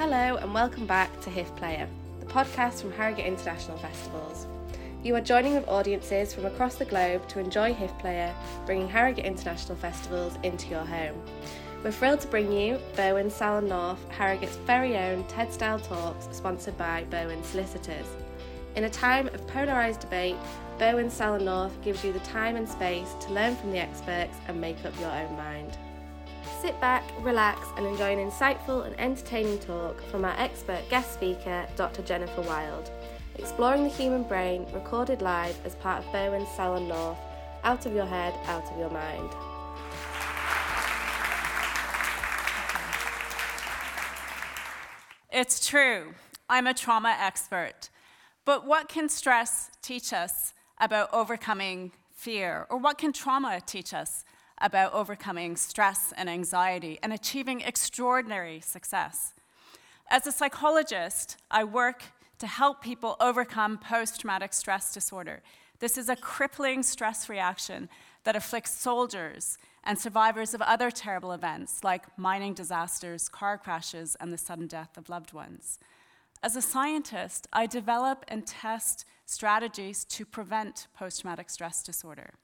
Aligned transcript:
Hello, 0.00 0.36
and 0.36 0.54
welcome 0.54 0.86
back 0.86 1.20
to 1.20 1.28
HIF 1.28 1.54
Player, 1.56 1.86
the 2.20 2.24
podcast 2.24 2.80
from 2.80 2.90
Harrogate 2.90 3.26
International 3.26 3.76
Festivals. 3.76 4.46
You 5.02 5.14
are 5.14 5.20
joining 5.20 5.52
with 5.52 5.68
audiences 5.68 6.32
from 6.32 6.46
across 6.46 6.76
the 6.76 6.86
globe 6.86 7.28
to 7.28 7.38
enjoy 7.38 7.74
HIF 7.74 7.92
Player, 7.98 8.34
bringing 8.64 8.88
Harrogate 8.88 9.26
International 9.26 9.76
Festivals 9.76 10.38
into 10.42 10.70
your 10.70 10.86
home. 10.86 11.22
We're 11.84 11.92
thrilled 11.92 12.20
to 12.20 12.28
bring 12.28 12.50
you 12.50 12.78
Berwins 12.94 13.32
Salon 13.32 13.68
North, 13.68 14.02
Harrogate's 14.08 14.56
very 14.56 14.96
own 14.96 15.22
TED 15.24 15.52
style 15.52 15.78
talks 15.78 16.34
sponsored 16.34 16.78
by 16.78 17.04
Berwins 17.10 17.44
Solicitors. 17.44 18.06
In 18.76 18.84
a 18.84 18.90
time 18.90 19.26
of 19.26 19.46
polarised 19.48 20.00
debate, 20.00 20.36
Berwins 20.78 21.10
Salon 21.10 21.44
North 21.44 21.78
gives 21.82 22.02
you 22.02 22.14
the 22.14 22.20
time 22.20 22.56
and 22.56 22.66
space 22.66 23.12
to 23.20 23.34
learn 23.34 23.54
from 23.54 23.70
the 23.70 23.80
experts 23.80 24.38
and 24.48 24.58
make 24.58 24.82
up 24.86 24.98
your 24.98 25.10
own 25.10 25.36
mind. 25.36 25.76
Sit 26.60 26.78
back, 26.78 27.04
relax, 27.20 27.66
and 27.78 27.86
enjoy 27.86 28.12
an 28.12 28.30
insightful 28.30 28.84
and 28.84 28.94
entertaining 29.00 29.58
talk 29.60 29.98
from 30.10 30.26
our 30.26 30.34
expert 30.36 30.82
guest 30.90 31.14
speaker, 31.14 31.66
Dr. 31.74 32.02
Jennifer 32.02 32.42
Wild, 32.42 32.90
exploring 33.36 33.84
the 33.84 33.88
human 33.88 34.24
brain, 34.24 34.66
recorded 34.74 35.22
live 35.22 35.56
as 35.64 35.74
part 35.76 36.04
of 36.04 36.12
Berwins 36.12 36.54
Salon 36.54 36.86
North. 36.86 37.16
Out 37.64 37.86
of 37.86 37.94
your 37.94 38.04
head, 38.04 38.34
out 38.44 38.70
of 38.70 38.78
your 38.78 38.90
mind. 38.90 39.30
It's 45.32 45.66
true. 45.66 46.12
I'm 46.50 46.66
a 46.66 46.74
trauma 46.74 47.16
expert. 47.18 47.88
But 48.44 48.66
what 48.66 48.90
can 48.90 49.08
stress 49.08 49.70
teach 49.80 50.12
us 50.12 50.52
about 50.78 51.08
overcoming 51.10 51.92
fear? 52.14 52.66
Or 52.68 52.76
what 52.76 52.98
can 52.98 53.14
trauma 53.14 53.62
teach 53.64 53.94
us 53.94 54.24
about 54.60 54.92
overcoming 54.92 55.56
stress 55.56 56.12
and 56.16 56.28
anxiety 56.28 56.98
and 57.02 57.12
achieving 57.12 57.60
extraordinary 57.60 58.60
success? 58.60 59.34
As 60.08 60.26
a 60.26 60.32
psychologist, 60.32 61.36
I 61.50 61.64
work 61.64 62.02
to 62.38 62.46
help 62.46 62.82
people 62.82 63.16
overcome 63.20 63.78
post 63.78 64.20
traumatic 64.20 64.52
stress 64.52 64.92
disorder. 64.92 65.42
This 65.78 65.96
is 65.96 66.08
a 66.08 66.16
crippling 66.16 66.82
stress 66.82 67.28
reaction 67.28 67.88
that 68.24 68.36
afflicts 68.36 68.72
soldiers 68.72 69.56
and 69.84 69.98
survivors 69.98 70.52
of 70.52 70.60
other 70.62 70.90
terrible 70.90 71.32
events 71.32 71.82
like 71.84 72.18
mining 72.18 72.54
disasters, 72.54 73.28
car 73.28 73.56
crashes, 73.56 74.16
and 74.20 74.32
the 74.32 74.38
sudden 74.38 74.66
death 74.66 74.98
of 74.98 75.08
loved 75.08 75.32
ones. 75.32 75.78
As 76.42 76.56
a 76.56 76.62
scientist, 76.62 77.46
I 77.52 77.66
develop 77.66 78.24
and 78.28 78.46
test 78.46 79.04
strategies 79.26 80.04
to 80.04 80.24
prevent 80.24 80.86
post 80.94 81.20
traumatic 81.20 81.50
stress 81.50 81.82
disorder. 81.82 82.34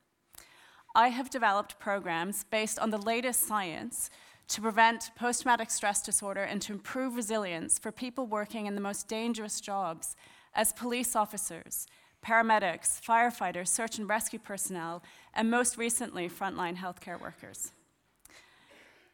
I 0.96 1.08
have 1.08 1.28
developed 1.28 1.78
programs 1.78 2.44
based 2.44 2.78
on 2.78 2.88
the 2.88 2.96
latest 2.96 3.40
science 3.42 4.08
to 4.48 4.62
prevent 4.62 5.10
post 5.14 5.42
traumatic 5.42 5.70
stress 5.70 6.00
disorder 6.00 6.42
and 6.42 6.62
to 6.62 6.72
improve 6.72 7.16
resilience 7.16 7.78
for 7.78 7.92
people 7.92 8.26
working 8.26 8.64
in 8.64 8.74
the 8.74 8.80
most 8.80 9.06
dangerous 9.06 9.60
jobs 9.60 10.16
as 10.54 10.72
police 10.72 11.14
officers, 11.14 11.86
paramedics, 12.24 12.98
firefighters, 13.02 13.68
search 13.68 13.98
and 13.98 14.08
rescue 14.08 14.38
personnel, 14.38 15.02
and 15.34 15.50
most 15.50 15.76
recently, 15.76 16.30
frontline 16.30 16.78
healthcare 16.78 17.20
workers. 17.20 17.72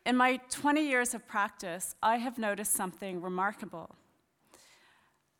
In 0.07 0.17
my 0.17 0.37
20 0.51 0.89
years 0.89 1.15
of 1.15 1.27
practice, 1.27 1.97
I 2.01 2.19
have 2.19 2.39
noticed 2.39 2.75
something 2.75 3.21
remarkable. 3.21 3.97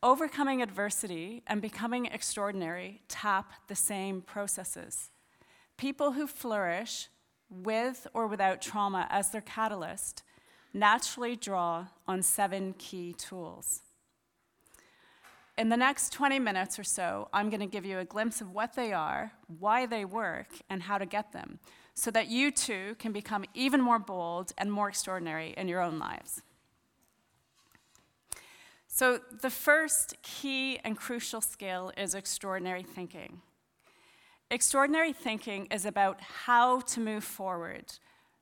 Overcoming 0.03 0.61
adversity 0.61 1.45
and 1.47 1.63
becoming 1.63 2.07
extraordinary 2.07 3.01
tap 3.07 3.53
the 3.69 3.77
same 3.77 4.23
processes. 4.23 5.12
People 5.77 6.13
who 6.13 6.27
flourish 6.27 7.09
with 7.51 8.07
or 8.15 8.27
without 8.27 8.63
trauma 8.63 9.07
as 9.11 9.31
their 9.31 9.41
catalyst 9.41 10.23
naturally 10.73 11.37
draw 11.37 11.87
on 12.07 12.23
seven 12.23 12.75
key 12.79 13.13
tools. 13.13 13.83
In 15.59 15.69
the 15.69 15.77
next 15.77 16.13
20 16.15 16.39
minutes 16.39 16.79
or 16.79 16.85
so, 16.85 17.29
I'm 17.33 17.51
going 17.51 17.61
to 17.61 17.67
give 17.67 17.85
you 17.85 17.99
a 17.99 18.05
glimpse 18.05 18.41
of 18.41 18.55
what 18.55 18.75
they 18.75 18.93
are, 18.93 19.33
why 19.59 19.85
they 19.85 20.05
work, 20.05 20.49
and 20.71 20.83
how 20.83 20.97
to 20.97 21.05
get 21.05 21.33
them, 21.33 21.59
so 21.95 22.11
that 22.11 22.29
you 22.29 22.51
too 22.51 22.97
can 22.99 23.13
become 23.13 23.45
even 23.53 23.81
more 23.81 23.99
bold 23.99 24.53
and 24.57 24.73
more 24.73 24.89
extraordinary 24.89 25.53
in 25.57 25.69
your 25.69 25.83
own 25.83 25.99
lives. 25.99 26.41
So, 28.89 29.21
the 29.41 29.51
first 29.51 30.17
key 30.23 30.79
and 30.85 30.97
crucial 30.97 31.41
skill 31.41 31.93
is 31.97 32.15
extraordinary 32.15 32.83
thinking. 32.83 33.41
Extraordinary 34.53 35.15
thinking 35.15 35.67
is 35.71 35.87
about 35.87 36.21
how 36.21 36.81
to 36.81 37.01
move 37.01 37.25
forward, 37.25 37.87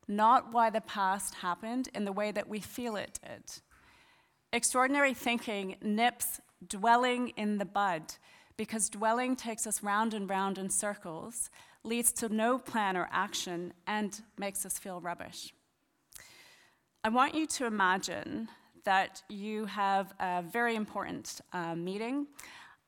not 0.09 0.53
why 0.53 0.69
the 0.69 0.81
past 0.81 1.37
happened 1.37 1.89
in 1.95 2.05
the 2.05 2.11
way 2.11 2.33
that 2.33 2.49
we 2.49 2.59
feel 2.59 2.97
it 2.97 3.21
did. 3.25 3.45
Extraordinary 4.53 5.15
thinking 5.15 5.77
nips 5.81 6.41
dwelling 6.67 7.29
in 7.37 7.59
the 7.59 7.65
bud 7.65 8.03
because 8.57 8.91
dwelling 8.91 9.37
takes 9.37 9.69
us 9.69 9.85
round 9.85 10.13
and 10.13 10.29
round 10.29 10.59
in 10.59 10.69
circles, 10.69 11.49
leads 11.85 12.11
to 12.11 12.29
no 12.29 12.59
plan 12.59 12.97
or 12.97 13.09
action, 13.13 13.73
and 13.87 14.21
makes 14.37 14.67
us 14.67 14.81
feel 14.81 15.01
rubbish. 15.01 15.55
I 17.05 17.11
want 17.11 17.37
you 17.37 17.47
to 17.47 17.67
imagine 17.67 18.49
that 18.85 19.23
you 19.29 19.67
have 19.67 20.13
a 20.19 20.43
very 20.43 20.75
important 20.75 21.41
uh, 21.53 21.77
meeting 21.77 22.27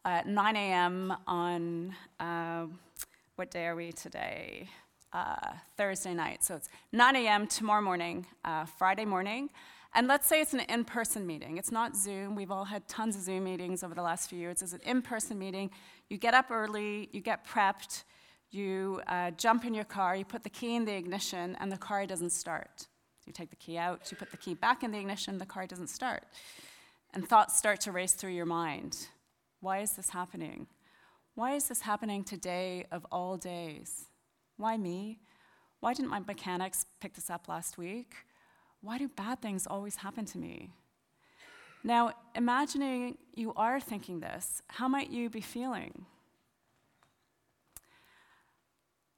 at 0.05 0.27
9 0.27 0.57
a.m. 0.57 1.15
on, 1.27 1.95
uh, 2.19 2.67
what 3.43 3.51
day 3.51 3.67
are 3.67 3.75
we 3.75 3.91
today? 3.91 4.69
Uh, 5.13 5.35
Thursday 5.77 6.15
night. 6.15 6.45
So 6.45 6.55
it's 6.55 6.69
9 6.93 7.17
a.m. 7.17 7.49
tomorrow 7.49 7.83
morning, 7.83 8.25
uh, 8.45 8.67
Friday 8.67 9.05
morning. 9.05 9.51
And 9.95 10.07
let's 10.07 10.29
say 10.29 10.41
it's 10.41 10.55
an 10.55 10.61
in 10.61 10.85
person 10.85 11.27
meeting. 11.27 11.57
It's 11.59 11.73
not 11.73 11.97
Zoom. 11.97 12.37
We've 12.37 12.53
all 12.53 12.65
had 12.65 12.87
tons 12.87 13.17
of 13.17 13.23
Zoom 13.23 13.43
meetings 13.43 13.83
over 13.83 13.97
the 13.97 14.03
last 14.03 14.31
few 14.31 14.39
years. 14.39 14.63
It's 14.63 14.75
an 14.75 14.81
in 14.85 15.03
person 15.03 15.41
meeting. 15.41 15.73
You 16.09 16.19
get 16.19 16.35
up 16.35 16.53
early, 16.53 17.09
you 17.11 17.21
get 17.21 17.45
prepped, 17.45 18.05
you 18.53 19.03
uh, 19.09 19.33
jump 19.33 19.65
in 19.65 19.75
your 19.75 19.87
car, 19.87 20.15
you 20.15 20.25
put 20.25 20.45
the 20.45 20.49
key 20.49 20.77
in 20.77 20.85
the 20.85 20.95
ignition, 20.95 21.57
and 21.59 21.73
the 21.73 21.79
car 21.79 22.07
doesn't 22.07 22.31
start. 22.31 22.87
You 23.27 23.33
take 23.33 23.51
the 23.51 23.57
key 23.57 23.77
out, 23.77 24.09
you 24.13 24.17
put 24.17 24.31
the 24.31 24.37
key 24.37 24.55
back 24.55 24.85
in 24.85 24.93
the 24.93 25.01
ignition, 25.01 25.39
the 25.39 25.47
car 25.47 25.67
doesn't 25.67 25.89
start. 25.89 26.23
And 27.13 27.29
thoughts 27.29 27.59
start 27.59 27.81
to 27.81 27.91
race 27.91 28.13
through 28.13 28.35
your 28.35 28.47
mind. 28.47 29.09
Why 29.59 29.81
is 29.81 29.95
this 29.95 30.11
happening? 30.11 30.69
Why 31.35 31.55
is 31.55 31.69
this 31.69 31.81
happening 31.81 32.25
today 32.25 32.85
of 32.93 33.07
all 33.11 33.39
days? 33.39 34.05
Why 34.59 34.77
me? 34.77 35.21
Why 35.81 35.95
didn't 35.95 36.11
my 36.11 36.21
mechanics 36.21 36.85
pick 37.01 37.15
this 37.15 37.31
up 37.31 37.49
last 37.49 37.79
week? 37.79 38.15
Why 38.83 38.99
do 38.99 39.09
bad 39.09 39.41
things 39.41 39.67
always 39.67 39.97
happen 39.97 40.27
to 40.27 40.39
me? 40.39 40.73
Now, 41.83 42.13
imagining 42.35 43.17
you 43.35 43.55
are 43.57 43.81
thinking 43.81 44.21
this, 44.21 44.61
how 44.69 44.89
might 44.89 45.11
you 45.11 45.31
be 45.31 45.41
feeling? 45.41 46.05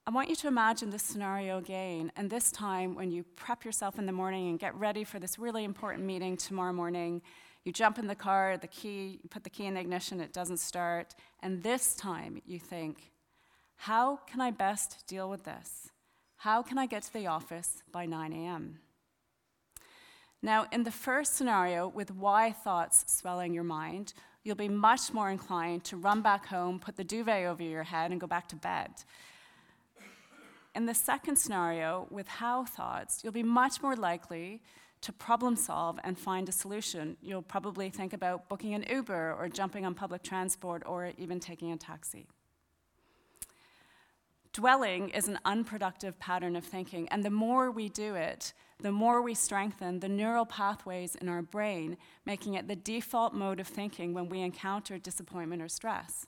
I 0.06 0.10
want 0.10 0.28
you 0.28 0.36
to 0.36 0.48
imagine 0.48 0.90
this 0.90 1.02
scenario 1.02 1.58
again, 1.58 2.12
and 2.14 2.30
this 2.30 2.52
time 2.52 2.94
when 2.94 3.10
you 3.10 3.24
prep 3.36 3.64
yourself 3.64 3.98
in 3.98 4.06
the 4.06 4.12
morning 4.12 4.48
and 4.50 4.58
get 4.58 4.74
ready 4.76 5.02
for 5.02 5.18
this 5.18 5.38
really 5.38 5.64
important 5.64 6.04
meeting 6.04 6.36
tomorrow 6.36 6.72
morning, 6.72 7.22
you 7.64 7.72
jump 7.72 7.98
in 7.98 8.06
the 8.06 8.14
car, 8.14 8.56
the 8.56 8.66
key, 8.66 9.20
you 9.22 9.28
put 9.28 9.44
the 9.44 9.50
key 9.50 9.66
in 9.66 9.74
the 9.74 9.80
ignition, 9.80 10.20
it 10.20 10.32
doesn't 10.32 10.58
start, 10.58 11.14
and 11.40 11.62
this 11.62 11.94
time 11.94 12.42
you 12.46 12.58
think, 12.58 13.10
how 13.76 14.16
can 14.26 14.40
I 14.40 14.50
best 14.50 15.06
deal 15.06 15.28
with 15.28 15.44
this? 15.44 15.88
How 16.36 16.62
can 16.62 16.78
I 16.78 16.86
get 16.86 17.02
to 17.04 17.12
the 17.12 17.26
office 17.26 17.82
by 17.90 18.06
9 18.06 18.32
a.m.? 18.32 18.78
Now, 20.42 20.66
in 20.72 20.82
the 20.82 20.90
first 20.90 21.36
scenario, 21.36 21.88
with 21.88 22.10
why 22.10 22.52
thoughts 22.52 23.04
swelling 23.06 23.54
your 23.54 23.64
mind, 23.64 24.12
you'll 24.42 24.56
be 24.56 24.68
much 24.68 25.12
more 25.14 25.30
inclined 25.30 25.84
to 25.84 25.96
run 25.96 26.20
back 26.20 26.46
home, 26.46 26.78
put 26.78 26.96
the 26.96 27.04
duvet 27.04 27.46
over 27.46 27.62
your 27.62 27.82
head, 27.82 28.10
and 28.10 28.20
go 28.20 28.26
back 28.26 28.46
to 28.50 28.56
bed. 28.56 28.90
In 30.74 30.84
the 30.84 30.92
second 30.92 31.36
scenario, 31.36 32.06
with 32.10 32.28
how 32.28 32.64
thoughts, 32.66 33.20
you'll 33.24 33.32
be 33.32 33.42
much 33.42 33.80
more 33.80 33.96
likely 33.96 34.60
to 35.04 35.12
problem 35.12 35.54
solve 35.54 35.98
and 36.02 36.18
find 36.18 36.48
a 36.48 36.52
solution. 36.52 37.16
You'll 37.20 37.42
probably 37.42 37.90
think 37.90 38.14
about 38.14 38.48
booking 38.48 38.72
an 38.74 38.86
Uber 38.90 39.36
or 39.38 39.48
jumping 39.50 39.84
on 39.84 39.94
public 39.94 40.22
transport 40.22 40.82
or 40.86 41.12
even 41.18 41.40
taking 41.40 41.72
a 41.72 41.76
taxi. 41.76 42.26
Dwelling 44.54 45.10
is 45.10 45.28
an 45.28 45.38
unproductive 45.44 46.18
pattern 46.18 46.56
of 46.56 46.64
thinking, 46.64 47.08
and 47.08 47.22
the 47.22 47.30
more 47.30 47.70
we 47.70 47.88
do 47.88 48.14
it, 48.14 48.54
the 48.80 48.92
more 48.92 49.20
we 49.20 49.34
strengthen 49.34 50.00
the 50.00 50.08
neural 50.08 50.46
pathways 50.46 51.16
in 51.16 51.28
our 51.28 51.42
brain, 51.42 51.98
making 52.24 52.54
it 52.54 52.66
the 52.66 52.76
default 52.76 53.34
mode 53.34 53.60
of 53.60 53.66
thinking 53.66 54.14
when 54.14 54.28
we 54.28 54.40
encounter 54.40 54.96
disappointment 54.96 55.60
or 55.60 55.68
stress. 55.68 56.26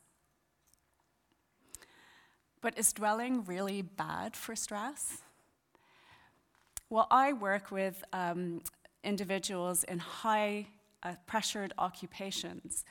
But 2.61 2.77
is 2.77 2.93
dwelling 2.93 3.45
really 3.45 3.81
bad 3.81 4.37
for 4.37 4.55
stress? 4.55 5.23
Well, 6.89 7.09
I 7.11 7.33
work 7.33 7.73
with 7.73 8.05
um, 8.12 8.62
individuals 9.06 9.85
in 9.85 9.99
high 9.99 10.67
uh, 11.03 11.14
pressured 11.26 11.73
occupations. 11.79 12.85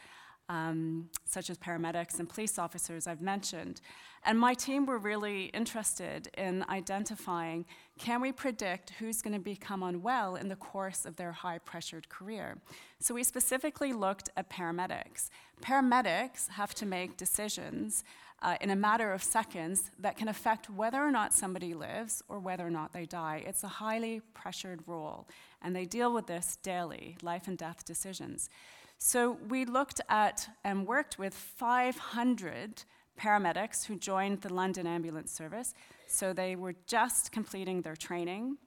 um, 0.50 1.09
such 1.25 1.50
as 1.50 1.57
paramedics 1.57 2.19
and 2.19 2.29
police 2.29 2.59
officers 2.59 3.07
I've 3.07 3.21
mentioned. 3.21 3.81
And 4.23 4.39
my 4.39 4.53
team 4.53 4.85
were 4.85 4.97
really 4.97 5.45
interested 5.45 6.29
in 6.38 6.65
identifying 6.69 7.65
can 7.97 8.19
we 8.19 8.33
predict 8.33 8.89
who's 9.00 9.21
going 9.21 9.33
to 9.33 9.39
become 9.39 9.81
unwell 9.81 10.35
in 10.35 10.50
the 10.50 10.56
course 10.57 11.06
of 11.06 11.15
their 11.15 11.31
high 11.31 11.59
pressured 11.59 12.09
career? 12.09 12.57
So 13.00 13.13
we 13.13 13.23
specifically 13.23 13.94
looked 13.94 14.29
at 14.35 14.50
paramedics. 14.50 15.29
Paramedics 15.61 16.50
have 16.50 16.75
to 16.75 16.85
make 16.85 17.15
decisions 17.15 18.03
uh, 18.41 18.57
in 18.61 18.69
a 18.69 18.75
matter 18.75 19.11
of 19.11 19.23
seconds 19.23 19.91
that 19.99 20.17
can 20.17 20.27
affect 20.27 20.69
whether 20.69 21.01
or 21.01 21.11
not 21.11 21.33
somebody 21.33 21.73
lives 21.73 22.21
or 22.27 22.39
whether 22.39 22.65
or 22.65 22.69
not 22.69 22.93
they 22.93 23.05
die. 23.05 23.43
It's 23.45 23.63
a 23.63 23.67
highly 23.67 24.21
pressured 24.33 24.81
role, 24.85 25.27
and 25.61 25.75
they 25.75 25.85
deal 25.85 26.13
with 26.13 26.27
this 26.27 26.57
daily 26.61 27.17
life 27.21 27.47
and 27.47 27.57
death 27.57 27.85
decisions. 27.85 28.49
So 28.97 29.37
we 29.49 29.65
looked 29.65 30.01
at 30.09 30.49
and 30.63 30.87
worked 30.87 31.19
with 31.19 31.33
500 31.33 32.83
paramedics 33.19 33.85
who 33.85 33.95
joined 33.95 34.41
the 34.41 34.53
London 34.53 34.87
Ambulance 34.87 35.31
Service. 35.31 35.73
So 36.07 36.33
they 36.33 36.55
were 36.55 36.75
just 36.87 37.31
completing 37.31 37.81
their 37.81 37.95
training. 37.95 38.57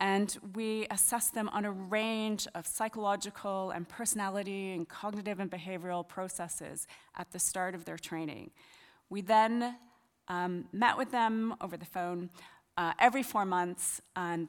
And 0.00 0.36
we 0.54 0.86
assessed 0.90 1.34
them 1.34 1.50
on 1.50 1.66
a 1.66 1.70
range 1.70 2.48
of 2.54 2.66
psychological 2.66 3.70
and 3.70 3.86
personality 3.86 4.72
and 4.72 4.88
cognitive 4.88 5.40
and 5.40 5.50
behavioral 5.50 6.08
processes 6.08 6.86
at 7.18 7.30
the 7.32 7.38
start 7.38 7.74
of 7.74 7.84
their 7.84 7.98
training. 7.98 8.50
We 9.10 9.20
then 9.20 9.76
um, 10.28 10.66
met 10.72 10.96
with 10.96 11.10
them 11.10 11.54
over 11.60 11.76
the 11.76 11.84
phone 11.84 12.30
uh, 12.76 12.92
every 12.98 13.22
four 13.22 13.44
months 13.44 14.00
and 14.16 14.48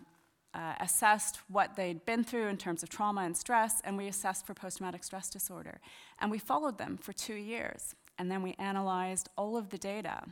uh, 0.53 0.73
assessed 0.79 1.39
what 1.47 1.75
they'd 1.75 2.05
been 2.05 2.23
through 2.23 2.47
in 2.47 2.57
terms 2.57 2.83
of 2.83 2.89
trauma 2.89 3.21
and 3.21 3.35
stress, 3.35 3.81
and 3.83 3.97
we 3.97 4.07
assessed 4.07 4.45
for 4.45 4.53
post 4.53 4.77
traumatic 4.77 5.03
stress 5.03 5.29
disorder. 5.29 5.79
And 6.19 6.29
we 6.29 6.39
followed 6.39 6.77
them 6.77 6.97
for 6.97 7.13
two 7.13 7.35
years, 7.35 7.95
and 8.17 8.29
then 8.29 8.41
we 8.41 8.55
analyzed 8.59 9.29
all 9.37 9.57
of 9.57 9.69
the 9.69 9.77
data. 9.77 10.23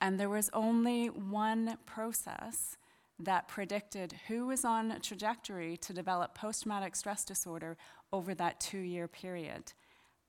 And 0.00 0.20
there 0.20 0.28
was 0.28 0.50
only 0.52 1.06
one 1.06 1.78
process 1.86 2.76
that 3.18 3.48
predicted 3.48 4.14
who 4.28 4.46
was 4.46 4.64
on 4.64 4.92
a 4.92 5.00
trajectory 5.00 5.76
to 5.78 5.94
develop 5.94 6.34
post 6.34 6.62
traumatic 6.62 6.94
stress 6.94 7.24
disorder 7.24 7.78
over 8.12 8.34
that 8.34 8.60
two 8.60 8.78
year 8.78 9.08
period. 9.08 9.72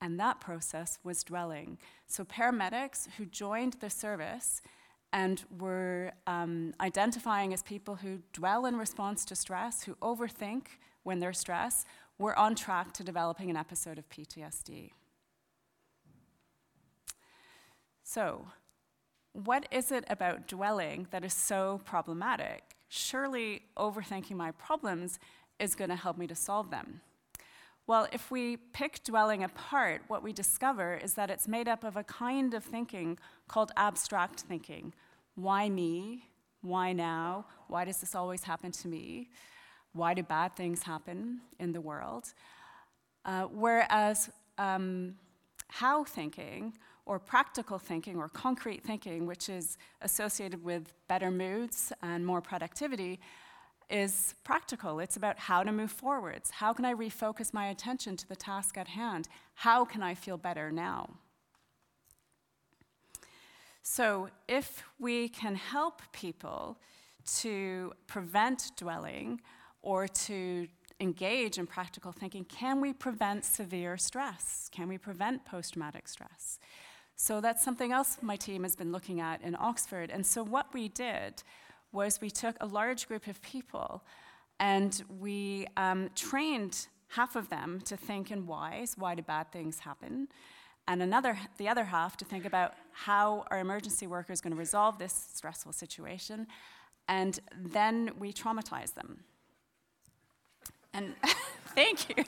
And 0.00 0.18
that 0.20 0.40
process 0.40 0.98
was 1.02 1.24
dwelling. 1.24 1.78
So, 2.06 2.24
paramedics 2.24 3.08
who 3.16 3.24
joined 3.24 3.74
the 3.80 3.90
service 3.90 4.62
and 5.12 5.42
we're 5.58 6.12
um, 6.26 6.74
identifying 6.80 7.54
as 7.54 7.62
people 7.62 7.96
who 7.96 8.18
dwell 8.32 8.66
in 8.66 8.76
response 8.76 9.24
to 9.26 9.34
stress, 9.34 9.84
who 9.84 9.94
overthink 9.96 10.66
when 11.02 11.18
they're 11.18 11.32
stressed, 11.32 11.86
we're 12.18 12.34
on 12.34 12.54
track 12.54 12.92
to 12.94 13.04
developing 13.04 13.48
an 13.48 13.56
episode 13.56 13.98
of 13.98 14.08
PTSD. 14.10 14.90
So, 18.02 18.46
what 19.32 19.66
is 19.70 19.92
it 19.92 20.04
about 20.08 20.48
dwelling 20.48 21.06
that 21.10 21.24
is 21.24 21.34
so 21.34 21.80
problematic? 21.84 22.62
Surely 22.88 23.62
overthinking 23.76 24.36
my 24.36 24.50
problems 24.52 25.18
is 25.58 25.74
going 25.74 25.90
to 25.90 25.96
help 25.96 26.18
me 26.18 26.26
to 26.26 26.34
solve 26.34 26.70
them. 26.70 27.00
Well, 27.88 28.06
if 28.12 28.30
we 28.30 28.58
pick 28.58 29.02
dwelling 29.02 29.42
apart, 29.42 30.02
what 30.08 30.22
we 30.22 30.34
discover 30.34 31.00
is 31.02 31.14
that 31.14 31.30
it's 31.30 31.48
made 31.48 31.68
up 31.68 31.84
of 31.84 31.96
a 31.96 32.04
kind 32.04 32.52
of 32.52 32.62
thinking 32.62 33.18
called 33.48 33.72
abstract 33.78 34.40
thinking. 34.40 34.92
Why 35.36 35.70
me? 35.70 36.28
Why 36.60 36.92
now? 36.92 37.46
Why 37.66 37.86
does 37.86 37.96
this 37.96 38.14
always 38.14 38.44
happen 38.44 38.72
to 38.72 38.88
me? 38.88 39.30
Why 39.94 40.12
do 40.12 40.22
bad 40.22 40.54
things 40.54 40.82
happen 40.82 41.40
in 41.58 41.72
the 41.72 41.80
world? 41.80 42.34
Uh, 43.24 43.44
whereas 43.44 44.28
um, 44.58 45.14
how 45.68 46.04
thinking, 46.04 46.74
or 47.06 47.18
practical 47.18 47.78
thinking, 47.78 48.18
or 48.18 48.28
concrete 48.28 48.84
thinking, 48.84 49.24
which 49.24 49.48
is 49.48 49.78
associated 50.02 50.62
with 50.62 50.92
better 51.08 51.30
moods 51.30 51.90
and 52.02 52.26
more 52.26 52.42
productivity, 52.42 53.18
is 53.90 54.34
practical. 54.44 55.00
It's 55.00 55.16
about 55.16 55.38
how 55.38 55.62
to 55.62 55.72
move 55.72 55.90
forwards. 55.90 56.50
How 56.50 56.72
can 56.72 56.84
I 56.84 56.94
refocus 56.94 57.54
my 57.54 57.68
attention 57.68 58.16
to 58.18 58.28
the 58.28 58.36
task 58.36 58.76
at 58.76 58.88
hand? 58.88 59.28
How 59.54 59.84
can 59.84 60.02
I 60.02 60.14
feel 60.14 60.36
better 60.36 60.70
now? 60.70 61.10
So, 63.82 64.28
if 64.48 64.82
we 64.98 65.30
can 65.30 65.54
help 65.54 66.02
people 66.12 66.78
to 67.38 67.94
prevent 68.06 68.72
dwelling 68.76 69.40
or 69.80 70.06
to 70.06 70.68
engage 71.00 71.56
in 71.56 71.66
practical 71.66 72.12
thinking, 72.12 72.44
can 72.44 72.82
we 72.82 72.92
prevent 72.92 73.46
severe 73.46 73.96
stress? 73.96 74.68
Can 74.72 74.88
we 74.88 74.98
prevent 74.98 75.46
post 75.46 75.72
traumatic 75.72 76.06
stress? 76.06 76.58
So, 77.16 77.40
that's 77.40 77.64
something 77.64 77.90
else 77.90 78.18
my 78.20 78.36
team 78.36 78.62
has 78.64 78.76
been 78.76 78.92
looking 78.92 79.20
at 79.20 79.40
in 79.40 79.56
Oxford. 79.58 80.10
And 80.10 80.26
so, 80.26 80.44
what 80.44 80.74
we 80.74 80.88
did 80.88 81.42
was 81.92 82.20
we 82.20 82.30
took 82.30 82.56
a 82.60 82.66
large 82.66 83.08
group 83.08 83.26
of 83.26 83.40
people 83.42 84.02
and 84.60 85.02
we 85.20 85.66
um, 85.76 86.10
trained 86.14 86.86
half 87.08 87.36
of 87.36 87.48
them 87.48 87.80
to 87.84 87.96
think 87.96 88.30
in 88.30 88.46
whys 88.46 88.94
why 88.96 89.14
do 89.14 89.22
bad 89.22 89.50
things 89.52 89.80
happen? 89.80 90.28
And 90.86 91.02
another, 91.02 91.38
the 91.58 91.68
other 91.68 91.84
half 91.84 92.16
to 92.16 92.24
think 92.24 92.46
about 92.46 92.72
how 92.92 93.44
our 93.50 93.58
emergency 93.58 94.06
workers 94.06 94.40
going 94.40 94.54
to 94.54 94.58
resolve 94.58 94.98
this 94.98 95.12
stressful 95.34 95.72
situation. 95.72 96.46
And 97.06 97.38
then 97.54 98.12
we 98.18 98.32
traumatize 98.32 98.94
them. 98.94 99.20
And 100.94 101.14
thank 101.74 102.08
you. 102.08 102.24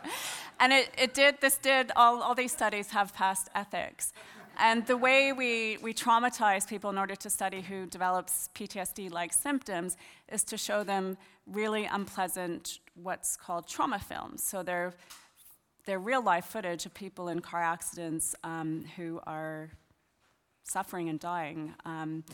and 0.60 0.72
it, 0.72 0.90
it 0.98 1.14
did, 1.14 1.40
this 1.40 1.56
did, 1.56 1.92
all, 1.96 2.22
all 2.22 2.34
these 2.34 2.52
studies 2.52 2.90
have 2.90 3.14
passed 3.14 3.48
ethics. 3.54 4.12
And 4.58 4.86
the 4.86 4.96
way 4.96 5.32
we, 5.32 5.78
we 5.82 5.92
traumatize 5.92 6.68
people 6.68 6.90
in 6.90 6.98
order 6.98 7.16
to 7.16 7.30
study 7.30 7.60
who 7.60 7.86
develops 7.86 8.48
PTSD 8.54 9.10
like 9.10 9.32
symptoms 9.32 9.96
is 10.32 10.44
to 10.44 10.56
show 10.56 10.84
them 10.84 11.16
really 11.46 11.84
unpleasant, 11.84 12.78
what's 12.94 13.36
called 13.36 13.66
trauma 13.66 13.98
films. 13.98 14.42
So 14.42 14.62
they're, 14.62 14.94
they're 15.86 15.98
real 15.98 16.22
life 16.22 16.46
footage 16.46 16.86
of 16.86 16.94
people 16.94 17.28
in 17.28 17.40
car 17.40 17.62
accidents 17.62 18.34
um, 18.44 18.84
who 18.96 19.20
are 19.26 19.70
suffering 20.62 21.08
and 21.08 21.20
dying. 21.20 21.74
Um, 21.84 22.24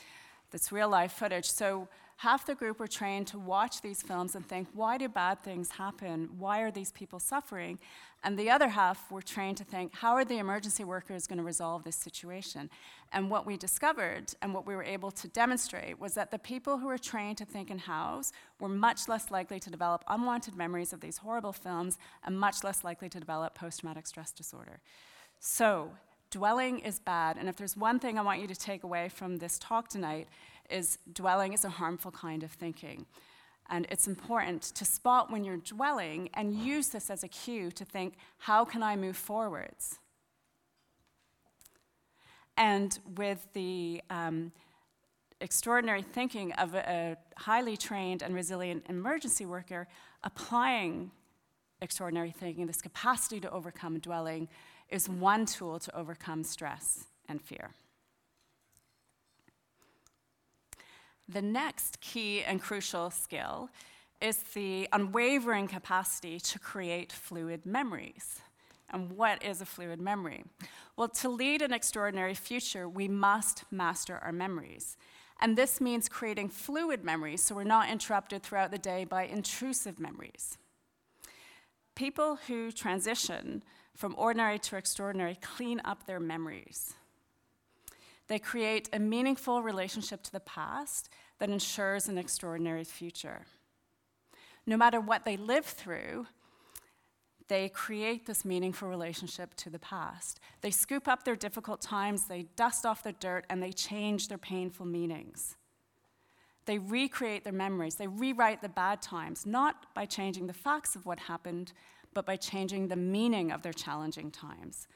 that's 0.51 0.73
real 0.73 0.89
life 0.89 1.13
footage. 1.13 1.51
So 1.51 1.89
half 2.21 2.45
the 2.45 2.55
group 2.55 2.79
were 2.79 2.87
trained 2.87 3.27
to 3.27 3.39
watch 3.39 3.81
these 3.81 4.03
films 4.03 4.35
and 4.35 4.47
think, 4.47 4.69
why 4.75 4.99
do 4.99 5.09
bad 5.09 5.43
things 5.43 5.71
happen? 5.71 6.29
Why 6.39 6.61
are 6.61 6.71
these 6.71 6.93
people 6.93 7.19
suffering? 7.19 7.79
And 8.23 8.39
the 8.39 8.51
other 8.51 8.69
half 8.69 9.11
were 9.11 9.23
trained 9.23 9.57
to 9.57 9.65
think, 9.65 9.95
how 9.95 10.13
are 10.13 10.25
the 10.27 10.37
emergency 10.37 10.85
workers 10.85 11.27
going 11.27 11.39
to 11.39 11.43
resolve 11.43 11.83
this 11.83 11.97
situation? 11.97 12.69
And 13.11 13.31
what 13.31 13.47
we 13.47 13.57
discovered 13.57 14.35
and 14.43 14.53
what 14.53 14.67
we 14.67 14.77
were 14.77 14.85
able 14.85 15.11
to 15.13 15.29
demonstrate 15.29 15.99
was 15.99 16.13
that 16.13 16.31
the 16.31 16.39
people 16.39 16.77
who 16.77 16.89
were 16.89 16.99
trained 16.99 17.39
to 17.39 17.47
think 17.47 17.71
in 17.71 17.79
hows 17.79 18.33
were 18.61 18.69
much 18.69 19.09
less 19.09 19.31
likely 19.31 19.59
to 19.59 19.71
develop 19.71 20.05
unwanted 20.07 20.55
memories 20.55 20.93
of 20.93 21.01
these 21.01 21.17
horrible 21.17 21.55
films 21.55 21.97
and 22.23 22.39
much 22.39 22.63
less 22.63 22.85
likely 22.85 23.09
to 23.09 23.19
develop 23.19 23.55
post 23.55 23.81
traumatic 23.81 24.07
stress 24.07 24.31
disorder. 24.31 24.81
So, 25.39 25.93
dwelling 26.31 26.81
is 26.81 26.99
bad. 26.99 27.39
And 27.39 27.49
if 27.49 27.57
there's 27.57 27.79
one 27.79 27.99
thing 27.99 28.19
I 28.19 28.23
want 28.23 28.43
you 28.43 28.47
to 28.47 28.55
take 28.55 28.85
away 28.85 29.09
from 29.09 29.39
this 29.39 29.59
talk 29.59 29.89
tonight, 29.89 30.29
is 30.71 30.99
dwelling 31.13 31.53
is 31.53 31.65
a 31.65 31.71
harmful 31.71 32.11
kind 32.11 32.43
of 32.43 32.51
thinking. 32.51 33.07
And 33.69 33.87
it's 33.91 34.09
important 34.09 34.63
to 34.63 34.85
spot 34.85 35.31
when 35.31 35.45
you're 35.45 35.59
dwelling 35.59 36.29
and 36.35 36.55
use 36.55 36.89
this 36.89 37.09
as 37.09 37.23
a 37.23 37.29
cue 37.29 37.71
to 37.73 37.85
think, 37.85 38.15
how 38.39 38.65
can 38.65 38.83
I 38.83 38.97
move 38.97 39.17
forwards? 39.17 39.99
And 42.57 42.99
with 43.17 43.47
the 43.53 44.03
um, 44.11 44.53
extraordinary 45.41 46.03
thinking 46.03 46.53
of 46.55 46.75
a, 46.75 47.17
a 47.37 47.41
highly 47.41 47.77
trained 47.77 48.23
and 48.23 48.35
resilient 48.35 48.85
emergency 48.89 49.47
worker 49.47 49.87
applying 50.25 51.11
extraordinary 51.81 52.31
thinking, 52.31 52.67
this 52.67 52.83
capacity 52.83 53.41
to 53.41 53.51
overcome 53.51 53.99
dwelling, 53.99 54.49
is 54.91 55.09
one 55.09 55.47
tool 55.47 55.79
to 55.79 55.97
overcome 55.97 56.45
stress 56.45 57.07
and 57.29 57.41
fear. 57.41 57.71
The 61.31 61.43
next 61.43 62.01
key 62.01 62.43
and 62.43 62.61
crucial 62.61 63.11
skill 63.11 63.71
is 64.21 64.39
the 64.55 64.89
unwavering 64.93 65.69
capacity 65.69 66.41
to 66.41 66.59
create 66.59 67.13
fluid 67.13 67.65
memories. 67.65 68.41
And 68.93 69.13
what 69.13 69.41
is 69.45 69.61
a 69.61 69.65
fluid 69.65 70.01
memory? 70.01 70.43
Well, 70.97 71.09
to 71.09 71.29
lead 71.29 71.63
an 71.63 71.73
extraordinary 71.73 72.35
future, 72.35 72.89
we 72.89 73.07
must 73.07 73.63
master 73.71 74.19
our 74.19 74.33
memories. 74.33 74.97
And 75.41 75.57
this 75.57 75.81
means 75.81 76.09
creating 76.09 76.49
fluid 76.49 77.05
memories 77.05 77.45
so 77.45 77.55
we're 77.55 77.63
not 77.63 77.89
interrupted 77.89 78.43
throughout 78.43 78.73
the 78.73 78.79
day 78.79 79.05
by 79.05 79.23
intrusive 79.25 80.01
memories. 80.01 80.59
People 81.95 82.39
who 82.49 82.73
transition 82.73 83.63
from 83.95 84.17
ordinary 84.19 84.59
to 84.59 84.77
extraordinary 84.77 85.39
clean 85.41 85.81
up 85.85 86.07
their 86.07 86.21
memories. 86.21 86.95
They 88.31 88.39
create 88.39 88.89
a 88.93 89.01
meaningful 89.01 89.61
relationship 89.61 90.23
to 90.23 90.31
the 90.31 90.39
past 90.39 91.09
that 91.41 91.51
ensures 91.51 92.07
an 92.07 92.17
extraordinary 92.17 92.85
future. 92.85 93.45
No 94.65 94.77
matter 94.77 95.01
what 95.01 95.25
they 95.25 95.37
live 95.37 95.65
through, 95.65 96.29
they 97.49 97.69
create 97.71 98.27
this 98.27 98.45
meaningful 98.45 98.89
relationship 98.89 99.55
to 99.57 99.69
the 99.69 99.81
past. 99.81 100.39
They 100.61 100.71
scoop 100.71 101.09
up 101.09 101.25
their 101.25 101.35
difficult 101.35 101.81
times, 101.81 102.29
they 102.29 102.43
dust 102.55 102.87
off 102.87 103.03
the 103.03 103.11
dirt, 103.11 103.47
and 103.51 103.61
they 103.61 103.73
change 103.73 104.29
their 104.29 104.39
painful 104.39 104.87
meanings. 104.87 105.57
They 106.67 106.79
recreate 106.79 107.43
their 107.43 107.53
memories, 107.53 107.97
they 107.97 108.07
rewrite 108.07 108.63
the 108.63 108.69
bad 108.69 109.03
times, 109.03 109.45
not 109.45 109.93
by 109.93 110.07
changing 110.07 110.47
the 110.47 110.53
facts 110.53 110.95
of 110.95 111.05
what 111.05 111.19
happened, 111.19 111.73
but 112.15 112.27
by 112.27 112.37
changing 112.37 112.87
the 112.87 112.95
meaning 112.95 113.51
of 113.51 113.63
their 113.63 113.73
challenging 113.73 114.31
times. 114.31 114.87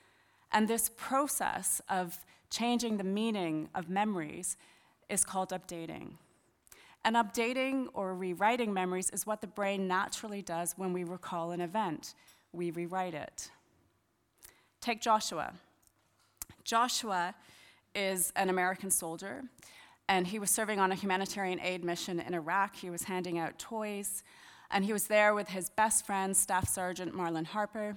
And 0.55 0.69
this 0.69 0.89
process 0.97 1.83
of 1.91 2.19
changing 2.49 2.97
the 2.97 3.05
meaning 3.05 3.69
of 3.75 3.91
memories 3.91 4.57
is 5.11 5.25
called 5.25 5.51
updating. 5.51 6.13
And 7.05 7.17
updating 7.17 7.89
or 7.93 8.15
rewriting 8.15 8.73
memories 8.73 9.11
is 9.11 9.27
what 9.27 9.43
the 9.43 9.47
brain 9.47 9.87
naturally 9.87 10.41
does 10.41 10.75
when 10.79 10.95
we 10.95 11.05
recall 11.05 11.51
an 11.51 11.61
event 11.61 12.15
we 12.55 12.71
rewrite 12.71 13.15
it. 13.15 13.51
Take 14.81 15.01
Joshua. 15.01 15.53
Joshua 16.63 17.35
is 17.95 18.33
an 18.37 18.49
American 18.49 18.91
soldier, 18.91 19.43
and 20.09 20.27
he 20.27 20.39
was 20.39 20.51
serving 20.51 20.79
on 20.79 20.93
a 20.93 20.95
humanitarian 20.95 21.61
aid 21.61 21.85
mission 21.85 22.21
in 22.21 22.33
Iraq. 22.33 22.77
He 22.77 22.91
was 22.91 23.03
handing 23.03 23.39
out 23.39 23.59
toys, 23.59 24.23
and 24.71 24.85
he 24.85 24.93
was 24.93 25.09
there 25.09 25.35
with 25.35 25.49
his 25.49 25.69
best 25.69 26.07
friend, 26.07 26.37
Staff 26.37 26.69
Sergeant 26.69 27.15
Marlon 27.15 27.47
Harper, 27.47 27.97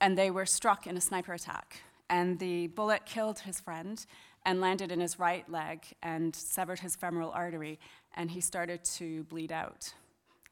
and 0.00 0.16
they 0.16 0.30
were 0.30 0.46
struck 0.46 0.86
in 0.86 0.96
a 0.96 1.00
sniper 1.00 1.34
attack. 1.34 1.82
And 2.08 2.38
the 2.38 2.68
bullet 2.68 3.06
killed 3.06 3.40
his 3.40 3.60
friend 3.60 4.04
and 4.44 4.60
landed 4.60 4.90
in 4.90 5.00
his 5.00 5.18
right 5.18 5.48
leg 5.50 5.84
and 6.02 6.34
severed 6.34 6.80
his 6.80 6.96
femoral 6.96 7.30
artery, 7.30 7.78
and 8.14 8.30
he 8.30 8.40
started 8.40 8.84
to 8.84 9.24
bleed 9.24 9.52
out. 9.52 9.92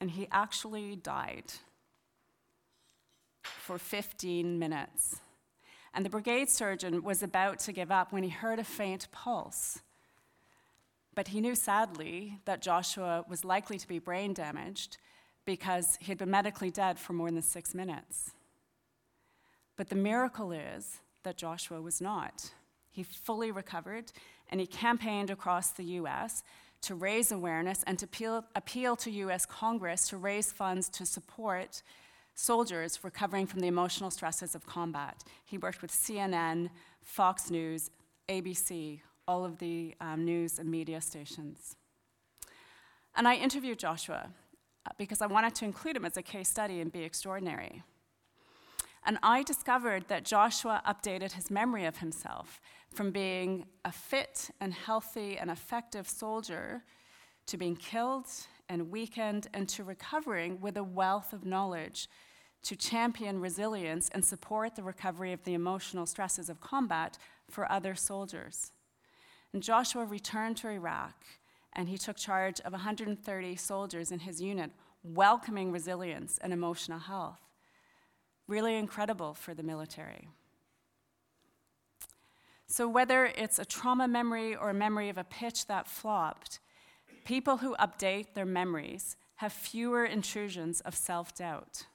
And 0.01 0.11
he 0.11 0.29
actually 0.31 0.97
died 0.97 1.53
for 3.43 3.79
15 3.79 4.59
minutes. 4.59 5.21
And 5.95 6.05
the 6.05 6.11
brigade 6.11 6.51
surgeon 6.51 7.03
was 7.03 7.23
about 7.23 7.59
to 7.61 7.73
give 7.73 7.91
up 7.91 8.13
when 8.13 8.23
he 8.23 8.29
heard 8.29 8.59
a 8.59 8.65
faint 8.65 9.09
pulse. 9.11 9.81
But 11.15 11.29
he 11.29 11.41
knew 11.41 11.57
sadly 11.57 12.39
that 12.45 12.63
Joshua 12.63 13.25
was 13.29 13.45
likely 13.45 13.79
to 13.79 13.89
be 13.89 13.99
brain 13.99 14.35
damaged 14.35 14.99
because 15.45 15.97
he 16.01 16.07
had 16.07 16.19
been 16.19 16.31
medically 16.31 16.71
dead 16.71 16.99
for 16.99 17.15
more 17.15 17.31
than 17.31 17.43
six 17.43 17.75
minutes. 17.75 18.33
But 19.79 19.89
the 19.89 19.97
miracle 19.97 20.53
is 20.53 20.99
that 21.23 21.39
Joshua 21.39 21.81
was 21.81 22.01
not. 22.01 22.51
He 22.91 23.05
fully 23.05 23.51
recovered 23.53 24.13
and 24.51 24.61
he 24.61 24.67
campaigned 24.67 25.31
across 25.31 25.71
the 25.71 25.85
US 25.85 26.43
to 26.83 26.97
raise 26.97 27.31
awareness 27.31 27.85
and 27.87 27.99
to 28.01 28.05
appeal, 28.05 28.45
appeal 28.57 28.97
to 28.97 29.11
US 29.11 29.47
Congress 29.47 30.09
to 30.09 30.17
raise 30.17 30.51
funds 30.51 30.89
to 30.91 31.07
support 31.07 31.83
soldiers 32.35 32.99
recovering 33.03 33.47
from 33.47 33.61
the 33.61 33.69
emotional 33.69 34.11
stresses 34.11 34.55
of 34.57 34.67
combat. 34.67 35.23
He 35.45 35.59
worked 35.59 35.81
with 35.81 35.93
CNN, 35.93 36.71
Fox 37.03 37.49
News, 37.51 37.91
ABC, 38.29 39.01
all 39.29 39.45
of 39.45 39.59
the 39.59 39.95
um, 40.01 40.25
news 40.25 40.59
and 40.59 40.69
media 40.69 41.01
stations. 41.01 41.77
And 43.15 43.29
I 43.29 43.37
interviewed 43.37 43.79
Joshua 43.79 44.29
uh, 44.87 44.91
because 44.99 45.23
I 45.23 45.27
wanted 45.27 45.55
to 45.57 45.65
include 45.65 45.97
him 45.97 46.05
as 46.05 46.17
a 46.17 46.23
case 46.23 46.49
study 46.49 46.81
and 46.81 46.91
be 46.91 47.05
extraordinary. 47.05 47.83
And 49.09 49.17
I 49.23 49.43
discovered 49.43 50.07
that 50.09 50.27
Joshua 50.27 50.83
updated 50.87 51.33
his 51.33 51.51
memory 51.51 51.87
of 51.87 51.97
himself 51.97 52.61
from 52.93 53.11
being 53.11 53.65
a 53.87 53.91
fit 53.91 54.51
and 54.61 54.75
healthy 54.75 55.39
and 55.39 55.51
effective 55.51 56.07
soldier 56.07 56.83
to 57.47 57.57
being 57.57 57.75
killed 57.75 58.27
and 58.69 58.91
weakened 58.91 59.49
and 59.55 59.67
to 59.71 59.83
recovering 59.83 60.61
with 60.61 60.77
a 60.77 60.85
wealth 60.85 61.33
of 61.33 61.47
knowledge 61.47 62.07
to 62.65 62.77
champion 62.77 63.41
resilience 63.41 64.11
and 64.11 64.23
support 64.23 64.77
the 64.77 64.83
recovery 64.83 65.33
of 65.33 65.43
the 65.45 65.55
emotional 65.55 66.05
stresses 66.05 66.51
of 66.51 66.61
combat 66.61 67.17
for 67.51 67.71
other 67.73 67.95
soldiers. 67.95 68.73
And 69.55 69.63
Joshua 69.63 70.05
returned 70.05 70.59
to 70.59 70.69
Iraq 70.69 71.25
and 71.73 71.89
he 71.89 71.97
took 71.97 72.19
charge 72.19 72.61
of 72.61 72.73
130 72.73 73.57
soldiers 73.57 74.13
in 74.13 74.19
his 74.19 74.43
unit, 74.43 74.71
welcoming 75.03 75.73
resilience 75.73 76.37
and 76.43 76.53
emotional 76.53 76.99
health. 76.99 77.48
Really 78.49 78.77
incredible 78.77 79.35
for 79.35 79.55
the 79.55 79.63
military. 79.63 80.29
So, 82.67 82.89
whether 82.89 83.27
it's 83.27 83.59
a 83.59 83.65
trauma 83.65 84.09
memory 84.09 84.57
or 84.57 84.71
a 84.71 84.75
memory 84.75 85.09
of 85.09 85.19
a 85.19 85.25
pitch 85.25 85.67
that 85.67 85.87
flopped, 85.87 86.59
people 87.25 87.59
who 87.59 87.77
update 87.77 88.35
their 88.35 88.47
memories 88.47 89.17
have 89.37 89.53
fewer 89.53 90.05
intrusions 90.05 90.81
of 90.81 90.95
self 90.95 91.35
doubt. 91.35 91.87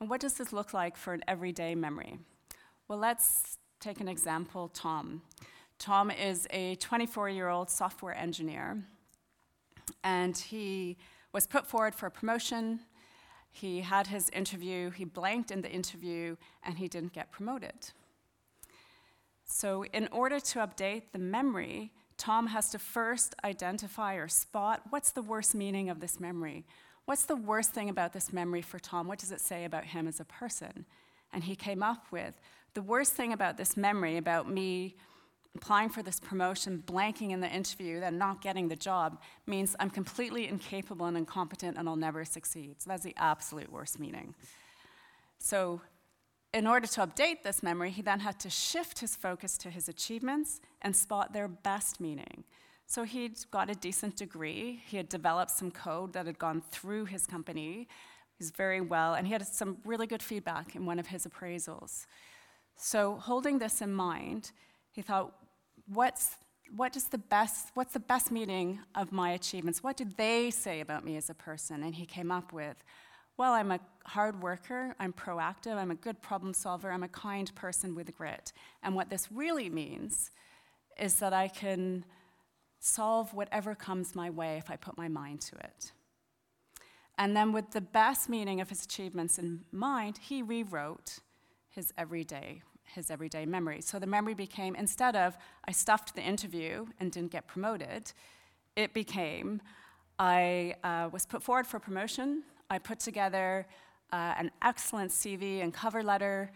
And 0.00 0.10
what 0.10 0.20
does 0.20 0.34
this 0.34 0.52
look 0.52 0.74
like 0.74 0.96
for 0.96 1.14
an 1.14 1.22
everyday 1.28 1.74
memory? 1.74 2.18
Well, 2.88 2.98
let's 2.98 3.58
take 3.80 4.00
an 4.00 4.08
example 4.08 4.68
Tom. 4.68 5.22
Tom 5.78 6.10
is 6.10 6.46
a 6.50 6.74
24 6.76 7.28
year 7.30 7.48
old 7.48 7.70
software 7.70 8.16
engineer, 8.16 8.82
and 10.04 10.36
he 10.36 10.96
was 11.32 11.46
put 11.46 11.66
forward 11.66 11.94
for 11.94 12.06
a 12.06 12.10
promotion. 12.10 12.80
He 13.50 13.80
had 13.80 14.08
his 14.08 14.28
interview, 14.30 14.90
he 14.90 15.04
blanked 15.04 15.50
in 15.50 15.62
the 15.62 15.70
interview, 15.70 16.36
and 16.62 16.78
he 16.78 16.88
didn't 16.88 17.12
get 17.12 17.32
promoted. 17.32 17.92
So, 19.44 19.84
in 19.92 20.08
order 20.10 20.40
to 20.40 20.58
update 20.58 21.04
the 21.12 21.18
memory, 21.18 21.92
Tom 22.18 22.48
has 22.48 22.70
to 22.70 22.78
first 22.78 23.34
identify 23.44 24.14
or 24.14 24.28
spot 24.28 24.82
what's 24.90 25.10
the 25.10 25.22
worst 25.22 25.54
meaning 25.54 25.88
of 25.88 26.00
this 26.00 26.18
memory. 26.18 26.64
What's 27.04 27.24
the 27.24 27.36
worst 27.36 27.72
thing 27.72 27.88
about 27.88 28.12
this 28.12 28.32
memory 28.32 28.62
for 28.62 28.78
Tom? 28.78 29.06
What 29.06 29.18
does 29.18 29.30
it 29.30 29.40
say 29.40 29.64
about 29.64 29.84
him 29.84 30.08
as 30.08 30.18
a 30.18 30.24
person? 30.24 30.84
And 31.32 31.44
he 31.44 31.54
came 31.54 31.82
up 31.82 32.06
with 32.10 32.40
the 32.74 32.82
worst 32.82 33.12
thing 33.12 33.32
about 33.32 33.56
this 33.56 33.76
memory, 33.76 34.16
about 34.16 34.50
me 34.50 34.96
applying 35.56 35.88
for 35.88 36.02
this 36.02 36.20
promotion, 36.20 36.82
blanking 36.86 37.30
in 37.32 37.40
the 37.40 37.48
interview, 37.48 38.00
then 38.00 38.18
not 38.18 38.40
getting 38.42 38.68
the 38.68 38.76
job, 38.76 39.20
means 39.46 39.74
I'm 39.80 39.90
completely 39.90 40.48
incapable 40.48 41.06
and 41.06 41.16
incompetent 41.16 41.76
and 41.76 41.88
I'll 41.88 41.96
never 41.96 42.24
succeed. 42.24 42.76
So 42.78 42.90
that's 42.90 43.02
the 43.02 43.14
absolute 43.16 43.70
worst 43.70 43.98
meaning. 43.98 44.34
So, 45.38 45.80
in 46.54 46.66
order 46.66 46.86
to 46.86 47.06
update 47.06 47.42
this 47.42 47.62
memory, 47.62 47.90
he 47.90 48.00
then 48.00 48.20
had 48.20 48.40
to 48.40 48.48
shift 48.48 49.00
his 49.00 49.14
focus 49.14 49.58
to 49.58 49.68
his 49.68 49.88
achievements 49.88 50.60
and 50.80 50.96
spot 50.96 51.34
their 51.34 51.48
best 51.48 52.00
meaning. 52.00 52.44
So 52.86 53.02
he'd 53.02 53.38
got 53.50 53.68
a 53.68 53.74
decent 53.74 54.16
degree. 54.16 54.80
He 54.86 54.96
had 54.96 55.08
developed 55.08 55.50
some 55.50 55.70
code 55.70 56.12
that 56.14 56.24
had 56.26 56.38
gone 56.38 56.62
through 56.70 57.06
his 57.06 57.26
company. 57.26 57.88
He's 58.38 58.50
very 58.50 58.80
well, 58.80 59.14
and 59.14 59.26
he 59.26 59.32
had 59.32 59.46
some 59.46 59.78
really 59.84 60.06
good 60.06 60.22
feedback 60.22 60.76
in 60.76 60.86
one 60.86 60.98
of 60.98 61.08
his 61.08 61.26
appraisals. 61.26 62.06
So 62.76 63.16
holding 63.16 63.58
this 63.58 63.82
in 63.82 63.92
mind, 63.92 64.52
he 64.92 65.02
thought, 65.02 65.34
what's 65.86 66.36
what 66.74 66.96
is 66.96 67.04
the 67.04 67.18
best 67.18 67.68
what's 67.74 67.92
the 67.92 68.00
best 68.00 68.30
meaning 68.30 68.80
of 68.94 69.12
my 69.12 69.30
achievements? 69.30 69.82
What 69.82 69.96
did 69.96 70.16
they 70.16 70.50
say 70.50 70.80
about 70.80 71.04
me 71.04 71.16
as 71.16 71.30
a 71.30 71.34
person? 71.34 71.82
And 71.82 71.94
he 71.94 72.06
came 72.06 72.30
up 72.30 72.52
with 72.52 72.76
well 73.36 73.52
i'm 73.52 73.70
a 73.70 73.80
hard 74.04 74.40
worker. 74.42 74.94
I'm 75.00 75.12
proactive. 75.12 75.76
I'm 75.76 75.90
a 75.90 75.96
good 75.96 76.22
problem 76.22 76.54
solver. 76.54 76.90
I'm 76.90 77.02
a 77.02 77.08
kind 77.08 77.52
person 77.54 77.94
with 77.94 78.16
grit. 78.16 78.52
And 78.82 78.94
what 78.94 79.10
this 79.10 79.30
really 79.32 79.68
means 79.68 80.30
is 80.98 81.16
that 81.16 81.32
i 81.32 81.48
can 81.48 82.04
solve 82.86 83.34
whatever 83.34 83.74
comes 83.74 84.14
my 84.14 84.30
way 84.30 84.56
if 84.58 84.70
I 84.70 84.76
put 84.76 84.96
my 84.96 85.08
mind 85.08 85.40
to 85.42 85.56
it. 85.56 85.92
And 87.18 87.36
then, 87.36 87.52
with 87.52 87.70
the 87.70 87.80
best 87.80 88.28
meaning 88.28 88.60
of 88.60 88.68
his 88.68 88.84
achievements 88.84 89.38
in 89.38 89.64
mind, 89.72 90.18
he 90.18 90.42
rewrote 90.42 91.18
his 91.70 91.92
everyday, 91.96 92.62
his 92.94 93.10
everyday 93.10 93.46
memory. 93.46 93.80
So 93.80 93.98
the 93.98 94.06
memory 94.06 94.34
became 94.34 94.74
instead 94.74 95.16
of 95.16 95.36
I 95.64 95.72
stuffed 95.72 96.14
the 96.14 96.22
interview 96.22 96.86
and 97.00 97.12
didn't 97.12 97.32
get 97.32 97.46
promoted, 97.46 98.12
it 98.76 98.94
became 98.94 99.60
I 100.18 100.76
uh, 100.82 101.10
was 101.12 101.26
put 101.26 101.42
forward 101.42 101.66
for 101.66 101.78
promotion. 101.78 102.42
I 102.70 102.78
put 102.78 103.00
together 103.00 103.66
uh, 104.12 104.34
an 104.38 104.50
excellent 104.62 105.10
CV 105.10 105.62
and 105.62 105.74
cover 105.74 106.02
letter. 106.02 106.50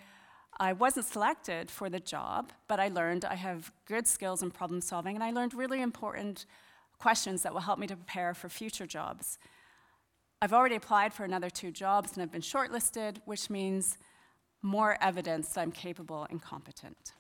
I 0.59 0.73
wasn't 0.73 1.07
selected 1.07 1.71
for 1.71 1.91
the 1.91 2.01
job, 2.01 2.53
but 2.69 2.81
I 2.81 2.89
learned 2.89 3.25
I 3.25 3.35
have 3.35 3.71
good 3.87 4.07
skills 4.07 4.43
in 4.43 4.51
problem 4.51 4.81
solving, 4.81 5.15
and 5.15 5.23
I 5.23 5.31
learned 5.31 5.55
really 5.55 5.83
important 5.83 6.47
questions 6.99 7.43
that 7.43 7.53
will 7.53 7.61
help 7.61 7.79
me 7.79 7.87
to 7.87 7.97
prepare 7.97 8.35
for 8.35 8.49
future 8.49 8.87
jobs. 8.87 9.39
I've 10.43 10.53
already 10.53 10.77
applied 10.77 11.13
for 11.13 11.25
another 11.25 11.51
two 11.51 11.71
jobs 11.71 12.15
and 12.15 12.23
I've 12.23 12.33
been 12.33 12.41
shortlisted, 12.41 13.19
which 13.27 13.51
means 13.51 13.99
more 14.63 14.97
evidence 15.01 15.49
that 15.51 15.61
I'm 15.61 15.73
capable 15.73 16.27
and 16.31 16.41
competent. 16.43 17.13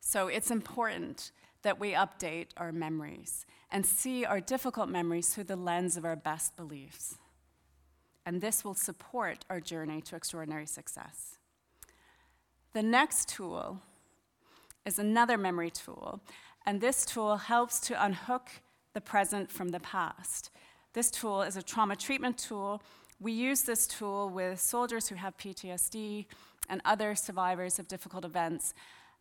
So 0.00 0.28
it's 0.28 0.50
important 0.50 1.32
that 1.62 1.80
we 1.80 1.92
update 1.92 2.48
our 2.56 2.72
memories 2.72 3.44
and 3.70 3.84
see 3.84 4.24
our 4.24 4.40
difficult 4.40 4.88
memories 4.88 5.34
through 5.34 5.44
the 5.44 5.56
lens 5.56 5.96
of 5.96 6.04
our 6.04 6.16
best 6.16 6.56
beliefs 6.56 7.18
and 8.26 8.40
this 8.40 8.64
will 8.64 8.74
support 8.74 9.44
our 9.48 9.60
journey 9.60 10.00
to 10.02 10.16
extraordinary 10.16 10.66
success. 10.66 11.38
The 12.72 12.82
next 12.82 13.28
tool 13.28 13.80
is 14.84 14.98
another 14.98 15.38
memory 15.38 15.70
tool, 15.70 16.20
and 16.66 16.80
this 16.80 17.06
tool 17.06 17.36
helps 17.36 17.78
to 17.80 18.04
unhook 18.04 18.50
the 18.92 19.00
present 19.00 19.50
from 19.50 19.68
the 19.68 19.80
past. 19.80 20.50
This 20.92 21.10
tool 21.10 21.42
is 21.42 21.56
a 21.56 21.62
trauma 21.62 21.94
treatment 21.94 22.36
tool 22.36 22.82
We 23.18 23.32
use 23.32 23.62
this 23.62 23.86
tool 23.86 24.28
with 24.28 24.60
soldiers 24.60 25.08
who 25.08 25.14
have 25.14 25.38
PTSD 25.38 26.26
and 26.68 26.82
other 26.84 27.14
survivors 27.14 27.78
of 27.78 27.88
difficult 27.88 28.24
events. 28.24 28.74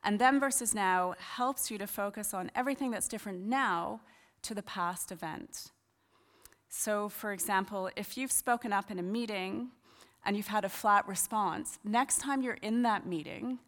And 0.04 0.20
then 0.20 0.40
versus 0.40 0.76
now 0.76 1.16
helps 1.18 1.72
you 1.72 1.78
to 1.78 1.88
focus 1.88 2.34
on 2.34 2.52
everything 2.56 2.92
that's 2.92 3.08
different 3.08 3.42
now 3.42 4.02
to 4.44 4.54
the 4.54 4.62
past 4.62 5.12
event. 5.12 5.72
So, 6.68 7.08
for 7.08 7.32
example, 7.32 7.90
if 7.96 8.18
you've 8.18 8.32
spoken 8.32 8.74
up 8.74 8.92
in 8.92 9.00
a 9.00 9.04
meeting 9.04 9.70
and 10.26 10.36
you've 10.36 10.48
had 10.48 10.66
a 10.66 10.70
flat 10.70 11.08
response, 11.08 11.80
next 11.84 12.20
time 12.20 12.42
you're 12.42 12.56
in 12.62 12.84
that 12.84 13.08
meeting, 13.08 13.60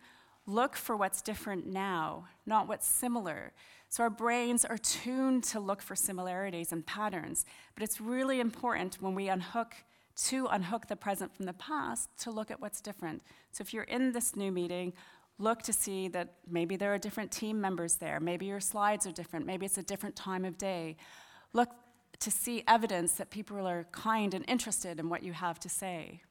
look 0.45 0.75
for 0.75 0.95
what's 0.97 1.21
different 1.21 1.65
now, 1.65 2.25
not 2.45 2.67
what's 2.67 2.87
similar. 2.87 3.53
So, 3.87 4.03
our 4.03 4.09
brains 4.09 4.65
are 4.65 4.77
tuned 4.77 5.45
to 5.45 5.59
look 5.59 5.81
for 5.81 5.95
similarities 5.95 6.73
and 6.73 6.85
patterns, 6.85 7.45
but 7.75 7.83
it's 7.83 8.01
really 8.01 8.41
important 8.41 9.01
when 9.01 9.15
we 9.15 9.29
unhook 9.29 9.73
to 10.17 10.47
unhook 10.47 10.87
the 10.87 10.95
present 10.95 11.35
from 11.35 11.45
the 11.45 11.53
past 11.53 12.09
to 12.19 12.31
look 12.31 12.49
at 12.49 12.59
what's 12.59 12.81
different. 12.81 13.21
So, 13.51 13.61
if 13.61 13.73
you're 13.73 13.83
in 13.83 14.11
this 14.11 14.35
new 14.35 14.51
meeting, 14.51 14.93
look 15.37 15.61
to 15.63 15.73
see 15.73 16.07
that 16.09 16.33
maybe 16.49 16.75
there 16.75 16.93
are 16.93 16.97
different 16.97 17.31
team 17.31 17.61
members 17.61 17.95
there, 17.95 18.19
maybe 18.19 18.47
your 18.47 18.59
slides 18.59 19.05
are 19.05 19.11
different, 19.11 19.45
maybe 19.45 19.65
it's 19.65 19.77
a 19.77 19.83
different 19.83 20.15
time 20.15 20.43
of 20.43 20.57
day. 20.57 20.97
Look 21.53 21.69
to 22.19 22.31
see 22.31 22.63
evidence 22.67 23.13
that 23.13 23.29
people 23.29 23.67
are 23.67 23.85
kind 23.91 24.33
and 24.33 24.43
interested 24.47 24.99
in 24.99 25.07
what 25.07 25.21
you 25.21 25.33
have 25.33 25.59
to 25.59 25.69
say. 25.69 26.21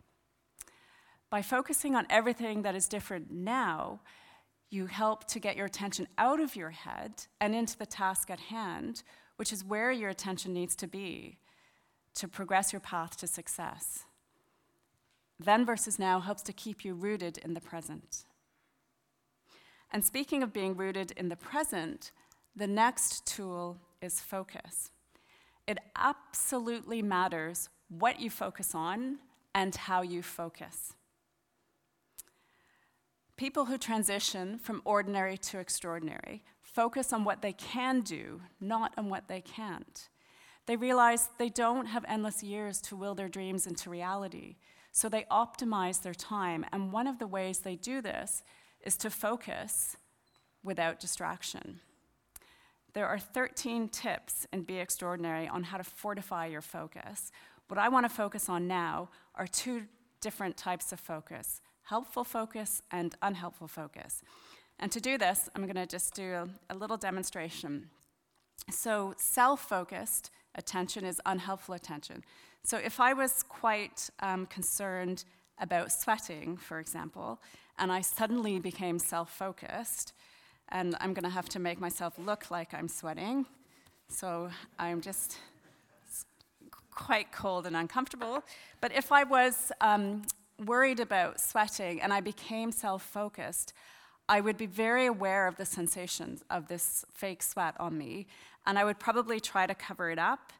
By 1.30 1.42
focusing 1.42 1.94
on 1.94 2.06
everything 2.10 2.62
that 2.62 2.74
is 2.74 2.88
different 2.88 3.30
now, 3.30 4.00
you 4.68 4.86
help 4.86 5.28
to 5.28 5.38
get 5.38 5.56
your 5.56 5.66
attention 5.66 6.08
out 6.18 6.40
of 6.40 6.56
your 6.56 6.70
head 6.70 7.26
and 7.40 7.54
into 7.54 7.78
the 7.78 7.86
task 7.86 8.30
at 8.30 8.40
hand, 8.40 9.04
which 9.36 9.52
is 9.52 9.64
where 9.64 9.92
your 9.92 10.10
attention 10.10 10.52
needs 10.52 10.74
to 10.76 10.88
be 10.88 11.38
to 12.16 12.28
progress 12.28 12.72
your 12.72 12.80
path 12.80 13.16
to 13.18 13.26
success. 13.26 14.04
Then 15.38 15.64
versus 15.64 15.98
now 15.98 16.20
helps 16.20 16.42
to 16.42 16.52
keep 16.52 16.84
you 16.84 16.94
rooted 16.94 17.38
in 17.38 17.54
the 17.54 17.60
present. 17.60 18.24
And 19.92 20.04
speaking 20.04 20.42
of 20.42 20.52
being 20.52 20.76
rooted 20.76 21.12
in 21.12 21.28
the 21.28 21.36
present, 21.36 22.10
the 22.54 22.66
next 22.66 23.26
tool 23.26 23.78
is 24.00 24.20
focus. 24.20 24.90
It 25.66 25.78
absolutely 25.94 27.02
matters 27.02 27.68
what 27.88 28.20
you 28.20 28.30
focus 28.30 28.74
on 28.74 29.18
and 29.54 29.74
how 29.74 30.02
you 30.02 30.22
focus. 30.22 30.94
People 33.36 33.66
who 33.66 33.76
transition 33.76 34.58
from 34.58 34.80
ordinary 34.84 35.36
to 35.38 35.58
extraordinary 35.58 36.42
focus 36.62 37.12
on 37.12 37.24
what 37.24 37.42
they 37.42 37.52
can 37.52 38.00
do, 38.00 38.40
not 38.60 38.92
on 38.96 39.08
what 39.08 39.28
they 39.28 39.40
can't. 39.40 40.08
They 40.66 40.76
realize 40.76 41.28
they 41.38 41.48
don't 41.48 41.86
have 41.86 42.04
endless 42.08 42.42
years 42.42 42.80
to 42.82 42.96
will 42.96 43.14
their 43.14 43.28
dreams 43.28 43.66
into 43.66 43.88
reality, 43.88 44.56
so 44.92 45.08
they 45.08 45.24
optimize 45.30 46.02
their 46.02 46.14
time. 46.14 46.64
And 46.72 46.92
one 46.92 47.06
of 47.06 47.18
the 47.18 47.26
ways 47.26 47.60
they 47.60 47.76
do 47.76 48.00
this 48.00 48.42
is 48.84 48.96
to 48.98 49.10
focus 49.10 49.96
without 50.62 50.98
distraction. 51.00 51.80
There 52.94 53.06
are 53.06 53.18
13 53.18 53.90
tips 53.90 54.46
in 54.52 54.62
Be 54.62 54.78
Extraordinary 54.78 55.46
on 55.46 55.64
how 55.64 55.76
to 55.76 55.84
fortify 55.84 56.46
your 56.46 56.62
focus. 56.62 57.30
What 57.68 57.78
I 57.78 57.88
want 57.88 58.04
to 58.06 58.10
focus 58.14 58.48
on 58.48 58.66
now 58.66 59.10
are 59.34 59.46
two 59.46 59.82
different 60.20 60.56
types 60.56 60.92
of 60.92 61.00
focus 61.00 61.60
helpful 61.82 62.24
focus 62.24 62.82
and 62.90 63.14
unhelpful 63.22 63.68
focus. 63.68 64.22
And 64.80 64.90
to 64.90 65.00
do 65.00 65.16
this, 65.16 65.48
I'm 65.54 65.62
going 65.62 65.76
to 65.76 65.86
just 65.86 66.14
do 66.14 66.32
a, 66.32 66.48
a 66.68 66.74
little 66.74 66.96
demonstration. 66.96 67.90
So, 68.70 69.14
self 69.18 69.60
focused 69.60 70.30
attention 70.56 71.04
is 71.04 71.20
unhelpful 71.26 71.74
attention. 71.74 72.24
So, 72.62 72.78
if 72.78 72.98
I 72.98 73.12
was 73.12 73.44
quite 73.44 74.10
um, 74.20 74.46
concerned 74.46 75.24
about 75.58 75.92
sweating, 75.92 76.56
for 76.56 76.80
example, 76.80 77.38
and 77.78 77.92
I 77.92 78.00
suddenly 78.00 78.58
became 78.58 78.98
self 78.98 79.30
focused, 79.30 80.12
and 80.70 80.96
I'm 81.00 81.14
going 81.14 81.24
to 81.24 81.30
have 81.30 81.48
to 81.50 81.58
make 81.58 81.80
myself 81.80 82.18
look 82.18 82.50
like 82.50 82.74
I'm 82.74 82.88
sweating. 82.88 83.46
So 84.08 84.50
I'm 84.78 85.00
just 85.00 85.38
quite 86.90 87.30
cold 87.32 87.66
and 87.66 87.76
uncomfortable. 87.76 88.42
But 88.80 88.92
if 88.92 89.12
I 89.12 89.24
was 89.24 89.70
um, 89.80 90.22
worried 90.64 91.00
about 91.00 91.40
sweating 91.40 92.00
and 92.00 92.12
I 92.12 92.20
became 92.20 92.72
self 92.72 93.02
focused, 93.02 93.72
I 94.28 94.40
would 94.40 94.56
be 94.56 94.66
very 94.66 95.06
aware 95.06 95.46
of 95.46 95.56
the 95.56 95.64
sensations 95.64 96.42
of 96.50 96.66
this 96.66 97.04
fake 97.12 97.42
sweat 97.42 97.74
on 97.78 97.96
me, 97.96 98.26
and 98.66 98.78
I 98.78 98.84
would 98.84 98.98
probably 98.98 99.40
try 99.40 99.66
to 99.66 99.74
cover 99.74 100.10
it 100.10 100.18
up. 100.18 100.52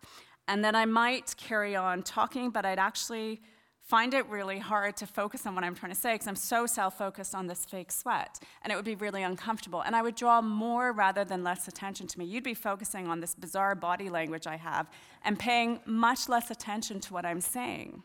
And 0.49 0.65
then 0.65 0.75
I 0.75 0.85
might 0.85 1.35
carry 1.37 1.75
on 1.75 2.03
talking, 2.03 2.51
but 2.51 2.65
I'd 2.65 2.79
actually 2.79 3.41
find 3.87 4.15
it 4.15 4.27
really 4.29 4.59
hard 4.59 4.97
to 4.97 5.07
focus 5.07 5.47
on 5.47 5.55
what 5.55 5.63
I'm 5.63 5.75
trying 5.75 5.93
to 5.93 5.99
say 5.99 6.15
because 6.15 6.27
I'm 6.27 6.37
so 6.37 6.67
self 6.67 6.99
focused 6.99 7.35
on 7.35 7.47
this 7.47 7.65
fake 7.65 7.93
sweat. 7.93 8.41
And 8.63 8.73
it 8.73 8.77
would 8.77 8.85
be 8.85 8.97
really 8.97 9.23
uncomfortable. 9.23 9.83
And 9.83 9.95
I 9.95 10.03
would 10.03 10.17
draw 10.17 10.41
more 10.41 10.93
rather 10.93 11.25
than 11.25 11.45
less 11.45 11.69
attention 11.69 12.07
to 12.09 12.19
me. 12.19 12.25
You'd 12.25 12.45
be 12.45 12.55
focusing 12.55 13.07
on 13.07 13.21
this 13.21 13.35
bizarre 13.35 13.75
body 13.75 14.11
language 14.11 14.47
I 14.47 14.57
have 14.57 14.89
and 15.25 15.39
paying 15.39 15.81
much 15.87 16.29
less 16.29 16.51
attention 16.51 17.01
to 17.01 17.15
what 17.15 17.25
I'm 17.25 17.41
saying. 17.41 18.03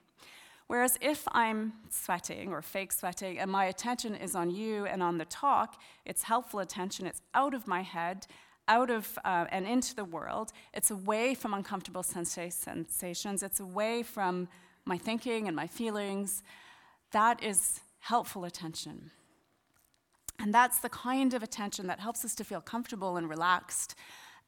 Whereas 0.67 0.97
if 1.01 1.27
I'm 1.33 1.73
sweating 1.89 2.53
or 2.53 2.61
fake 2.61 2.93
sweating 2.93 3.39
and 3.39 3.51
my 3.51 3.65
attention 3.65 4.15
is 4.15 4.35
on 4.35 4.51
you 4.51 4.85
and 4.85 5.03
on 5.03 5.17
the 5.17 5.25
talk, 5.25 5.81
it's 6.05 6.23
helpful 6.23 6.61
attention, 6.61 7.05
it's 7.05 7.21
out 7.33 7.53
of 7.53 7.67
my 7.67 7.81
head, 7.81 8.25
out 8.71 8.89
of 8.89 9.19
uh, 9.25 9.45
and 9.51 9.67
into 9.67 9.93
the 9.93 10.05
world. 10.05 10.53
It's 10.73 10.91
away 10.91 11.35
from 11.35 11.53
uncomfortable 11.53 12.03
sensations, 12.03 13.43
it's 13.43 13.59
away 13.59 14.01
from 14.01 14.47
my 14.85 14.97
thinking 14.97 15.47
and 15.47 15.55
my 15.55 15.67
feelings. 15.67 16.41
That 17.11 17.43
is 17.43 17.81
helpful 17.99 18.45
attention. 18.45 19.11
And 20.39 20.53
that's 20.53 20.79
the 20.79 20.89
kind 20.89 21.33
of 21.33 21.43
attention 21.43 21.85
that 21.87 21.99
helps 21.99 22.25
us 22.25 22.33
to 22.35 22.43
feel 22.43 22.61
comfortable 22.61 23.17
and 23.17 23.29
relaxed 23.29 23.93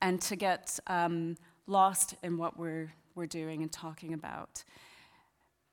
and 0.02 0.20
to 0.22 0.36
get 0.36 0.80
um, 0.88 1.36
lost 1.68 2.16
in 2.24 2.38
what 2.38 2.58
we're, 2.58 2.94
we're 3.16 3.28
doing 3.28 3.62
and 3.62 3.72
talking 3.72 4.14
about. 4.14 4.64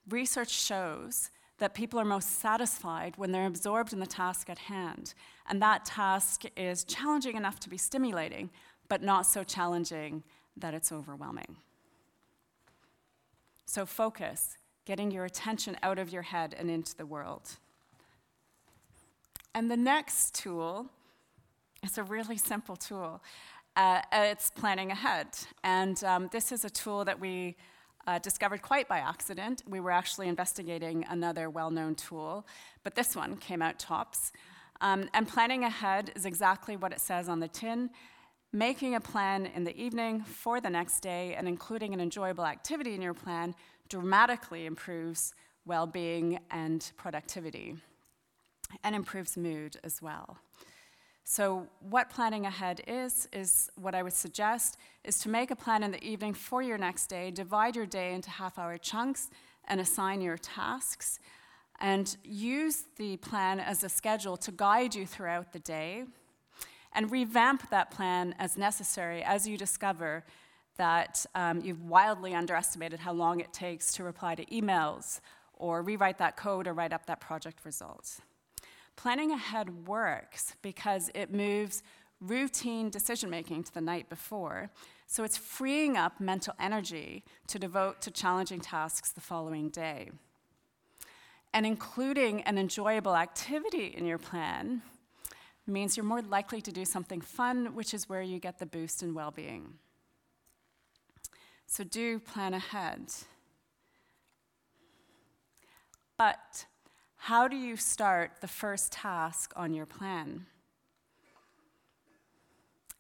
Research 0.09 0.51
shows 0.51 1.31
that 1.61 1.75
people 1.75 2.01
are 2.01 2.05
most 2.05 2.41
satisfied 2.41 3.15
when 3.17 3.33
they're 3.33 3.47
absorbed 3.47 3.93
in 3.93 4.01
the 4.01 4.07
task 4.07 4.51
at 4.51 4.59
hand. 4.59 5.15
And 5.49 5.63
that 5.63 5.85
task 5.85 6.45
is 6.57 6.85
challenging 6.85 7.37
enough 7.37 7.61
to 7.61 7.69
be 7.69 7.77
stimulating, 7.77 8.51
but 8.89 9.03
not 9.03 9.27
so 9.27 9.45
challenging 9.45 10.25
that 10.57 10.75
it's 10.75 10.91
overwhelming. 10.91 11.57
So 13.67 13.87
focus, 13.87 14.57
getting 14.85 15.11
your 15.11 15.27
attention 15.27 15.77
out 15.83 15.99
of 15.99 16.11
your 16.11 16.23
head 16.23 16.57
and 16.59 16.71
into 16.71 16.97
the 16.97 17.07
world. 17.07 17.51
And 19.55 19.71
the 19.71 19.77
next 19.77 20.35
tool 20.35 20.87
is 21.85 21.99
a 21.99 22.03
really 22.03 22.39
simple 22.39 22.77
tool. 22.77 23.23
Uh, 23.77 24.01
it's 24.13 24.51
planning 24.51 24.91
ahead. 24.91 25.27
And 25.63 26.03
um, 26.05 26.31
this 26.33 26.53
is 26.53 26.65
a 26.65 26.71
tool 26.71 27.05
that 27.05 27.21
we 27.21 27.57
uh, 28.07 28.19
discovered 28.19 28.63
quite 28.63 28.89
by 28.89 28.99
accident. 28.99 29.63
We 29.69 29.81
were 29.81 29.91
actually 29.91 30.29
investigating 30.29 31.05
another 31.09 31.51
well 31.51 31.71
known 31.71 31.95
tool, 31.95 32.47
but 32.85 32.95
this 32.95 33.15
one 33.15 33.37
came 33.37 33.63
out 33.63 33.79
tops. 33.79 34.33
Um, 34.81 35.11
and 35.13 35.29
planning 35.29 35.65
ahead 35.65 36.11
is 36.15 36.25
exactly 36.25 36.77
what 36.77 36.93
it 36.93 37.01
says 37.01 37.29
on 37.29 37.41
the 37.41 37.49
tin 37.49 37.91
making 38.53 38.97
a 38.97 39.01
plan 39.01 39.47
in 39.47 39.65
the 39.65 39.77
evening 39.81 40.23
for 40.23 40.61
the 40.61 40.71
next 40.71 41.01
day 41.01 41.35
and 41.35 41.47
including 41.47 41.95
an 41.95 42.01
enjoyable 42.01 42.45
activity 42.45 42.95
in 42.95 43.03
your 43.03 43.15
plan 43.15 43.55
dramatically 43.89 44.67
improves 44.67 45.35
well 45.65 45.87
being 45.87 46.39
and 46.51 46.91
productivity 46.97 47.77
and 48.83 48.95
improves 48.97 49.37
mood 49.37 49.77
as 49.85 50.03
well. 50.03 50.39
So, 51.33 51.69
what 51.79 52.11
planning 52.11 52.45
ahead 52.45 52.81
is, 52.89 53.29
is 53.33 53.71
what 53.77 53.95
I 53.95 54.03
would 54.03 54.13
suggest 54.13 54.77
is 55.05 55.21
to 55.21 55.29
make 55.29 55.53
a 55.53 55.55
plan 55.55 55.85
in 55.85 55.93
the 55.93 56.03
evening 56.03 56.35
for 56.35 56.61
your 56.61 56.77
next 56.77 57.07
day, 57.07 57.31
divide 57.31 57.77
your 57.77 57.87
day 57.87 58.15
into 58.15 58.31
half 58.31 58.59
hour 58.59 58.77
chunks, 58.77 59.31
and 59.69 59.81
assign 59.81 60.23
your 60.23 60.37
tasks. 60.37 61.21
And 61.79 62.17
use 62.25 62.83
the 62.97 63.17
plan 63.19 63.61
as 63.61 63.85
a 63.85 63.89
schedule 63.89 64.37
to 64.39 64.51
guide 64.51 64.97
you 64.97 65.07
throughout 65.07 65.53
the 65.53 65.61
day 65.61 66.03
and 66.95 67.13
revamp 67.13 67.71
that 67.71 67.93
plan 67.93 68.35
as 68.41 68.59
necessary 68.59 69.23
as 69.23 69.47
you 69.47 69.57
discover 69.57 70.25
that 70.79 71.25
um, 71.37 71.61
you've 71.61 71.85
wildly 71.85 72.35
underestimated 72.35 72.99
how 72.99 73.13
long 73.13 73.39
it 73.39 73.53
takes 73.53 73.93
to 73.93 74.03
reply 74.03 74.35
to 74.35 74.45
emails 74.47 75.21
or 75.55 75.81
rewrite 75.83 76.19
that 76.19 76.37
code 76.37 76.67
or 76.67 76.73
write 76.73 76.93
up 76.93 77.07
that 77.07 77.21
project 77.21 77.65
result. 77.65 78.19
Planning 79.03 79.31
ahead 79.31 79.89
works 79.89 80.57
because 80.61 81.11
it 81.15 81.33
moves 81.33 81.83
routine 82.21 82.91
decision 82.91 83.31
making 83.31 83.65
to 83.65 83.73
the 83.73 83.81
night 83.81 84.11
before, 84.11 84.69
so 85.07 85.25
it's 85.25 85.39
freeing 85.39 85.97
up 85.97 86.21
mental 86.21 86.53
energy 86.61 87.25
to 87.47 87.59
devote 87.59 88.03
to 88.03 88.11
challenging 88.11 88.61
tasks 88.61 89.11
the 89.11 89.23
following 89.23 89.71
day. 89.71 90.11
And 91.55 91.65
including 91.65 92.43
an 92.43 92.59
enjoyable 92.59 93.17
activity 93.17 93.87
in 93.87 94.05
your 94.05 94.19
plan 94.19 94.83
means 95.67 95.97
you're 95.97 96.05
more 96.05 96.21
likely 96.21 96.61
to 96.61 96.71
do 96.71 96.85
something 96.85 97.23
fun, 97.23 97.75
which 97.75 97.95
is 97.95 98.07
where 98.07 98.21
you 98.21 98.39
get 98.39 98.59
the 98.59 98.67
boost 98.67 99.03
in 99.03 99.15
well 99.15 99.31
being. 99.31 99.79
So 101.65 101.85
do 101.85 102.19
plan 102.19 102.53
ahead. 102.53 103.15
But 106.19 106.67
how 107.25 107.47
do 107.47 107.55
you 107.57 107.77
start 107.77 108.33
the 108.41 108.49
first 108.49 108.93
task 108.93 109.53
on 109.55 109.75
your 109.75 109.85
plan? 109.85 110.47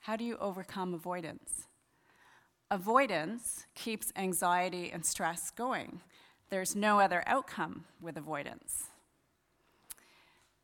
How 0.01 0.15
do 0.17 0.25
you 0.25 0.37
overcome 0.37 0.93
avoidance? 0.93 1.65
Avoidance 2.71 3.65
keeps 3.75 4.13
anxiety 4.17 4.91
and 4.93 5.07
stress 5.07 5.51
going. 5.51 6.03
There's 6.51 6.77
no 6.77 7.01
other 7.01 7.23
outcome 7.27 7.87
with 7.99 8.19
avoidance. 8.19 8.89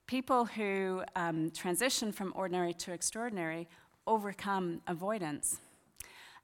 People 0.06 0.44
who 0.44 1.02
um, 1.16 1.50
transition 1.50 2.12
from 2.12 2.34
ordinary 2.36 2.74
to 2.74 2.92
extraordinary 2.92 3.68
overcome 4.06 4.82
avoidance. 4.86 5.60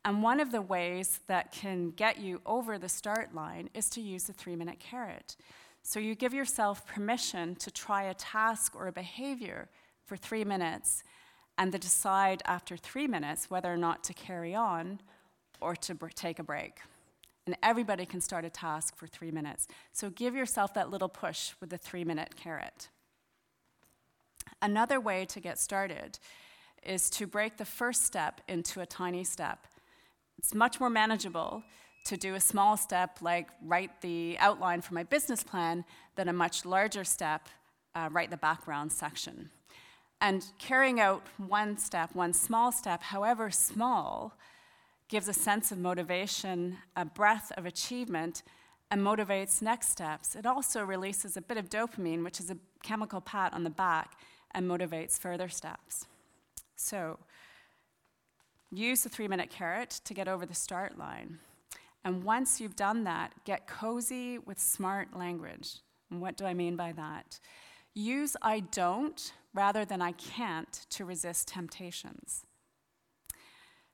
And 0.06 0.22
one 0.22 0.40
of 0.40 0.50
the 0.50 0.62
ways 0.62 1.20
that 1.26 1.52
can 1.52 1.90
get 1.90 2.18
you 2.18 2.40
over 2.46 2.78
the 2.78 2.88
start 2.88 3.34
line 3.34 3.68
is 3.74 3.90
to 3.90 4.00
use 4.00 4.24
the 4.24 4.32
three 4.32 4.56
minute 4.56 4.80
carrot. 4.80 5.36
So 5.82 5.98
you 5.98 6.14
give 6.14 6.32
yourself 6.32 6.86
permission 6.86 7.56
to 7.56 7.70
try 7.70 8.04
a 8.04 8.14
task 8.14 8.74
or 8.76 8.86
a 8.86 8.92
behavior 8.92 9.68
for 10.04 10.16
three 10.16 10.44
minutes 10.44 11.02
and 11.58 11.72
to 11.72 11.78
decide 11.78 12.42
after 12.46 12.76
three 12.76 13.06
minutes 13.06 13.50
whether 13.50 13.72
or 13.72 13.76
not 13.76 14.04
to 14.04 14.14
carry 14.14 14.54
on 14.54 15.00
or 15.60 15.76
to 15.76 15.94
br- 15.94 16.08
take 16.08 16.38
a 16.38 16.44
break. 16.44 16.78
And 17.46 17.56
everybody 17.62 18.06
can 18.06 18.20
start 18.20 18.44
a 18.44 18.50
task 18.50 18.96
for 18.96 19.06
three 19.06 19.30
minutes. 19.32 19.66
So 19.92 20.10
give 20.10 20.34
yourself 20.34 20.72
that 20.74 20.90
little 20.90 21.08
push 21.08 21.52
with 21.60 21.70
the 21.70 21.78
three 21.78 22.04
minute 22.04 22.36
carrot. 22.36 22.88
Another 24.60 25.00
way 25.00 25.24
to 25.26 25.40
get 25.40 25.58
started 25.58 26.18
is 26.84 27.10
to 27.10 27.26
break 27.26 27.56
the 27.56 27.64
first 27.64 28.04
step 28.04 28.40
into 28.48 28.80
a 28.80 28.86
tiny 28.86 29.24
step. 29.24 29.66
It's 30.38 30.54
much 30.54 30.80
more 30.80 30.90
manageable 30.90 31.64
to 32.04 32.16
do 32.16 32.34
a 32.34 32.40
small 32.40 32.76
step 32.76 33.18
like 33.20 33.48
write 33.64 34.00
the 34.00 34.36
outline 34.40 34.80
for 34.80 34.94
my 34.94 35.02
business 35.02 35.42
plan 35.42 35.84
than 36.16 36.28
a 36.28 36.32
much 36.32 36.64
larger 36.64 37.04
step, 37.04 37.48
uh, 37.94 38.08
write 38.12 38.30
the 38.30 38.36
background 38.36 38.92
section. 38.92 39.50
And 40.20 40.44
carrying 40.58 41.00
out 41.00 41.26
one 41.36 41.78
step, 41.78 42.14
one 42.14 42.32
small 42.32 42.70
step, 42.70 43.02
however 43.02 43.50
small, 43.50 44.36
gives 45.08 45.28
a 45.28 45.32
sense 45.32 45.72
of 45.72 45.78
motivation, 45.78 46.78
a 46.96 47.04
breath 47.04 47.52
of 47.56 47.66
achievement, 47.66 48.42
and 48.90 49.00
motivates 49.00 49.60
next 49.60 49.88
steps. 49.88 50.36
It 50.36 50.46
also 50.46 50.84
releases 50.84 51.36
a 51.36 51.40
bit 51.40 51.56
of 51.56 51.68
dopamine, 51.68 52.24
which 52.24 52.40
is 52.40 52.50
a 52.50 52.56
chemical 52.82 53.20
pat 53.20 53.52
on 53.52 53.64
the 53.64 53.70
back, 53.70 54.18
and 54.52 54.68
motivates 54.68 55.18
further 55.18 55.48
steps. 55.48 56.06
So, 56.76 57.18
use 58.70 59.02
the 59.02 59.08
three 59.08 59.28
minute 59.28 59.50
carrot 59.50 60.00
to 60.04 60.14
get 60.14 60.28
over 60.28 60.46
the 60.46 60.54
start 60.54 60.98
line. 60.98 61.38
And 62.04 62.24
once 62.24 62.60
you've 62.60 62.76
done 62.76 63.04
that, 63.04 63.32
get 63.44 63.66
cozy 63.66 64.38
with 64.38 64.58
smart 64.58 65.16
language. 65.16 65.78
And 66.10 66.20
what 66.20 66.36
do 66.36 66.44
I 66.44 66.54
mean 66.54 66.76
by 66.76 66.92
that? 66.92 67.38
Use 67.94 68.36
I 68.42 68.60
don't 68.60 69.32
rather 69.54 69.84
than 69.84 70.02
I 70.02 70.12
can't 70.12 70.72
to 70.90 71.04
resist 71.04 71.48
temptations. 71.48 72.44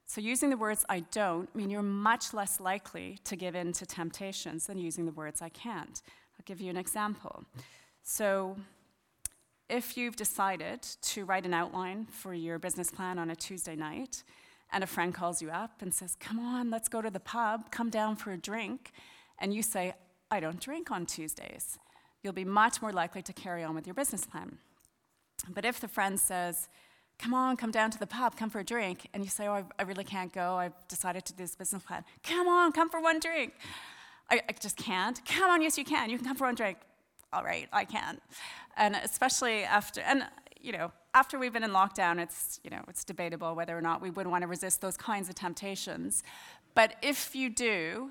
So, 0.07 0.23
using 0.23 0.49
the 0.49 0.57
words 0.57 0.87
I 0.89 1.01
don't 1.01 1.55
mean 1.55 1.69
you're 1.69 1.83
much 1.83 2.33
less 2.33 2.61
likely 2.61 3.19
to 3.25 3.37
give 3.37 3.55
in 3.55 3.73
to 3.75 3.85
temptations 3.85 4.67
than 4.67 4.79
using 4.79 5.05
the 5.05 5.13
words 5.13 5.43
I 5.43 5.51
can't. 5.51 6.01
I'll 6.39 6.45
give 6.47 6.63
you 6.63 6.71
an 6.71 6.79
example. 6.79 7.45
So, 8.03 8.57
if 9.69 9.99
you've 9.99 10.17
decided 10.17 10.81
to 10.83 11.27
write 11.27 11.45
an 11.45 11.53
outline 11.53 12.07
for 12.07 12.33
your 12.33 12.59
business 12.59 12.91
plan 12.91 13.19
on 13.19 13.31
a 13.31 13.37
Tuesday 13.37 13.77
night, 13.77 14.23
and 14.73 14.85
a 14.85 14.87
friend 14.87 15.15
calls 15.15 15.41
you 15.41 15.51
up 15.51 15.81
and 15.81 15.93
says, 15.93 16.17
Come 16.21 16.39
on, 16.39 16.71
let's 16.71 16.89
go 16.89 17.03
to 17.03 17.11
the 17.11 17.21
pub, 17.21 17.71
come 17.71 17.91
down 17.91 18.17
for 18.17 18.33
a 18.33 18.37
drink, 18.37 18.93
and 19.39 19.55
you 19.55 19.63
say, 19.63 19.95
I 20.31 20.41
don't 20.41 20.61
drink 20.61 20.91
on 20.91 21.07
Tuesdays, 21.07 21.79
you'll 22.23 22.33
be 22.33 22.45
much 22.45 22.83
more 22.83 22.93
likely 22.93 23.23
to 23.23 23.33
carry 23.33 23.65
on 23.65 23.75
with 23.75 23.87
your 23.87 23.95
business 23.95 24.27
plan. 24.27 24.59
But 25.49 25.65
if 25.65 25.81
the 25.81 25.89
friend 25.89 26.19
says, 26.19 26.69
come 27.19 27.35
on, 27.35 27.57
come 27.57 27.71
down 27.71 27.91
to 27.91 27.99
the 27.99 28.07
pub, 28.07 28.37
come 28.37 28.51
for 28.51 28.61
a 28.61 28.65
drink. 28.65 29.09
And 29.13 29.25
you 29.25 29.31
say, 29.31 29.49
oh, 29.49 29.65
I, 29.79 29.83
really 29.83 30.05
can't 30.05 30.33
go. 30.33 30.55
I've 30.55 30.89
decided 30.89 31.25
to 31.27 31.33
do 31.33 31.43
this 31.43 31.57
business 31.57 31.83
plan. 31.83 32.05
Come 32.23 32.49
on, 32.49 32.73
come 32.73 32.89
for 32.89 33.01
one 33.01 33.21
drink. 33.21 33.55
I, 34.31 34.41
I 34.49 34.53
just 34.53 34.77
can't. 34.77 35.25
Come 35.25 35.51
on, 35.51 35.63
yes, 35.63 35.79
you 35.79 35.85
can. 35.85 36.11
You 36.11 36.19
can 36.19 36.27
come 36.27 36.37
for 36.37 36.45
one 36.45 36.55
drink. 36.55 36.79
All 37.33 37.43
right, 37.43 37.69
I 37.73 37.85
can. 37.85 38.21
And 38.77 38.97
especially 38.97 39.65
after, 39.65 40.01
and 40.01 40.25
you 40.61 40.73
know, 40.73 40.93
after 41.15 41.39
we've 41.39 41.53
been 41.53 41.65
in 41.65 41.71
lockdown, 41.71 42.21
it's, 42.21 42.61
you 42.63 42.71
know, 42.71 42.83
it's 42.89 43.05
debatable 43.05 43.55
whether 43.55 43.77
or 43.77 43.81
not 43.81 44.03
we 44.03 44.11
would 44.11 44.27
want 44.27 44.43
to 44.43 44.49
resist 44.49 44.81
those 44.81 44.97
kinds 44.97 45.29
of 45.29 45.35
temptations. 45.35 46.23
But 46.75 46.97
if 47.03 47.35
you 47.35 47.51
do, 47.51 48.11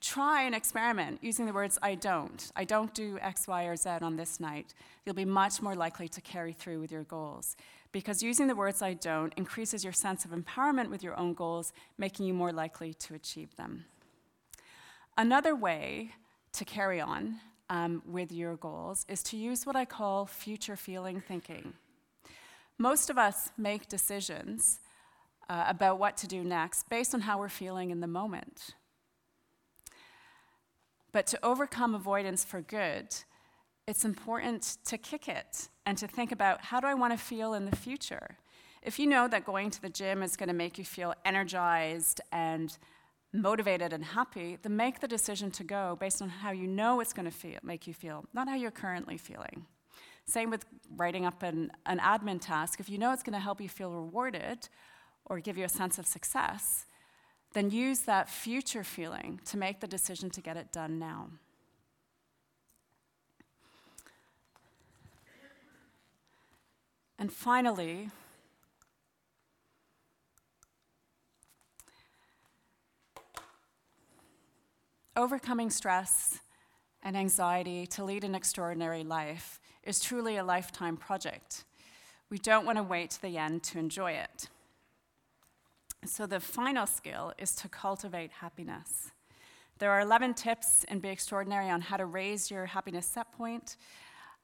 try 0.00 0.42
and 0.42 0.54
experiment 0.54 1.18
using 1.22 1.46
the 1.46 1.52
words 1.52 1.78
I 1.82 1.94
don't. 1.94 2.50
I 2.54 2.64
don't 2.64 2.92
do 2.94 3.18
X, 3.20 3.48
Y, 3.48 3.64
or 3.64 3.76
Z 3.76 3.88
on 4.02 4.16
this 4.16 4.38
night. 4.40 4.74
You'll 5.04 5.14
be 5.14 5.24
much 5.24 5.62
more 5.62 5.74
likely 5.74 6.08
to 6.08 6.20
carry 6.20 6.52
through 6.52 6.80
with 6.80 6.92
your 6.92 7.04
goals 7.04 7.56
because 7.92 8.22
using 8.22 8.46
the 8.46 8.54
words 8.54 8.82
I 8.82 8.92
don't 8.92 9.32
increases 9.36 9.82
your 9.82 9.92
sense 9.92 10.24
of 10.24 10.30
empowerment 10.30 10.90
with 10.90 11.02
your 11.02 11.18
own 11.18 11.34
goals, 11.34 11.72
making 11.96 12.26
you 12.26 12.34
more 12.34 12.52
likely 12.52 12.92
to 12.92 13.14
achieve 13.14 13.56
them. 13.56 13.86
Another 15.16 15.56
way 15.56 16.10
to 16.52 16.64
carry 16.64 17.00
on 17.00 17.40
um, 17.68 18.02
with 18.06 18.32
your 18.32 18.56
goals 18.56 19.04
is 19.08 19.22
to 19.24 19.36
use 19.36 19.66
what 19.66 19.76
I 19.76 19.84
call 19.84 20.26
future 20.26 20.76
feeling 20.76 21.20
thinking. 21.20 21.74
Most 22.78 23.10
of 23.10 23.18
us 23.18 23.50
make 23.56 23.88
decisions 23.88 24.80
uh, 25.48 25.64
about 25.68 25.98
what 25.98 26.16
to 26.18 26.26
do 26.26 26.44
next 26.44 26.88
based 26.88 27.14
on 27.14 27.22
how 27.22 27.38
we're 27.38 27.48
feeling 27.48 27.90
in 27.90 28.00
the 28.00 28.06
moment. 28.06 28.74
But 31.12 31.26
to 31.28 31.44
overcome 31.44 31.94
avoidance 31.94 32.44
for 32.44 32.60
good, 32.60 33.14
it's 33.86 34.04
important 34.04 34.78
to 34.84 34.98
kick 34.98 35.28
it 35.28 35.68
and 35.86 35.96
to 35.98 36.06
think 36.06 36.32
about 36.32 36.60
how 36.60 36.80
do 36.80 36.86
I 36.86 36.94
want 36.94 37.12
to 37.12 37.18
feel 37.18 37.54
in 37.54 37.64
the 37.64 37.76
future? 37.76 38.36
If 38.82 38.98
you 38.98 39.06
know 39.06 39.26
that 39.28 39.44
going 39.44 39.70
to 39.70 39.80
the 39.80 39.88
gym 39.88 40.22
is 40.22 40.36
going 40.36 40.48
to 40.48 40.54
make 40.54 40.76
you 40.76 40.84
feel 40.84 41.14
energized 41.24 42.20
and 42.32 42.76
motivated 43.32 43.92
and 43.92 44.04
happy, 44.04 44.58
then 44.62 44.76
make 44.76 45.00
the 45.00 45.08
decision 45.08 45.50
to 45.52 45.64
go 45.64 45.96
based 46.00 46.22
on 46.22 46.28
how 46.28 46.50
you 46.50 46.66
know 46.66 47.00
it's 47.00 47.12
going 47.12 47.26
to 47.26 47.36
feel, 47.36 47.58
make 47.62 47.86
you 47.86 47.94
feel, 47.94 48.24
not 48.32 48.48
how 48.48 48.54
you're 48.54 48.70
currently 48.70 49.18
feeling. 49.18 49.66
Same 50.26 50.50
with 50.50 50.64
writing 50.96 51.24
up 51.24 51.42
an, 51.42 51.70
an 51.86 51.98
admin 51.98 52.40
task. 52.40 52.80
If 52.80 52.88
you 52.88 52.98
know 52.98 53.12
it's 53.12 53.22
going 53.22 53.34
to 53.34 53.40
help 53.40 53.60
you 53.60 53.68
feel 53.68 53.90
rewarded 53.90 54.68
or 55.24 55.38
give 55.40 55.56
you 55.56 55.64
a 55.64 55.68
sense 55.68 55.98
of 55.98 56.06
success, 56.06 56.86
then 57.52 57.70
use 57.70 58.00
that 58.00 58.28
future 58.28 58.84
feeling 58.84 59.40
to 59.46 59.56
make 59.56 59.80
the 59.80 59.86
decision 59.86 60.30
to 60.30 60.40
get 60.40 60.56
it 60.56 60.72
done 60.72 60.98
now. 60.98 61.28
And 67.18 67.32
finally, 67.32 68.10
overcoming 75.16 75.70
stress 75.70 76.40
and 77.02 77.16
anxiety 77.16 77.86
to 77.86 78.04
lead 78.04 78.24
an 78.24 78.34
extraordinary 78.34 79.02
life 79.02 79.58
is 79.82 80.00
truly 80.00 80.36
a 80.36 80.44
lifetime 80.44 80.96
project. 80.96 81.64
We 82.30 82.38
don't 82.38 82.66
want 82.66 82.76
to 82.76 82.82
wait 82.82 83.10
to 83.12 83.22
the 83.22 83.38
end 83.38 83.62
to 83.64 83.78
enjoy 83.78 84.12
it. 84.12 84.48
So, 86.04 86.26
the 86.26 86.40
final 86.40 86.86
skill 86.86 87.32
is 87.38 87.54
to 87.56 87.68
cultivate 87.68 88.30
happiness. 88.30 89.10
There 89.78 89.90
are 89.90 90.00
11 90.00 90.34
tips 90.34 90.84
in 90.88 91.00
Be 91.00 91.08
Extraordinary 91.08 91.68
on 91.70 91.80
how 91.80 91.96
to 91.96 92.06
raise 92.06 92.50
your 92.50 92.66
happiness 92.66 93.06
set 93.06 93.32
point. 93.32 93.76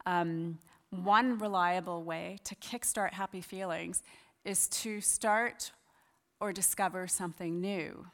Um, 0.07 0.59
one 0.91 1.39
reliable 1.39 2.03
way 2.03 2.39
to 2.45 2.55
kickstart 2.57 3.13
happy 3.13 3.41
feelings 3.41 4.03
is 4.45 4.69
to 4.69 5.01
start 5.01 5.73
or 6.41 6.53
discover 6.53 7.07
something 7.07 7.61
new. 7.61 8.07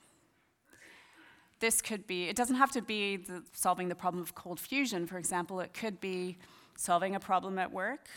This 1.60 1.82
could 1.82 2.06
be, 2.06 2.28
it 2.28 2.36
doesn't 2.36 2.56
have 2.56 2.70
to 2.72 2.82
be 2.82 3.16
the, 3.16 3.42
solving 3.52 3.88
the 3.88 3.94
problem 3.94 4.22
of 4.22 4.34
cold 4.34 4.60
fusion, 4.60 5.06
for 5.06 5.18
example, 5.18 5.60
it 5.60 5.74
could 5.74 6.00
be 6.00 6.38
solving 6.76 7.16
a 7.16 7.20
problem 7.20 7.58
at 7.58 7.72
work, 7.72 8.08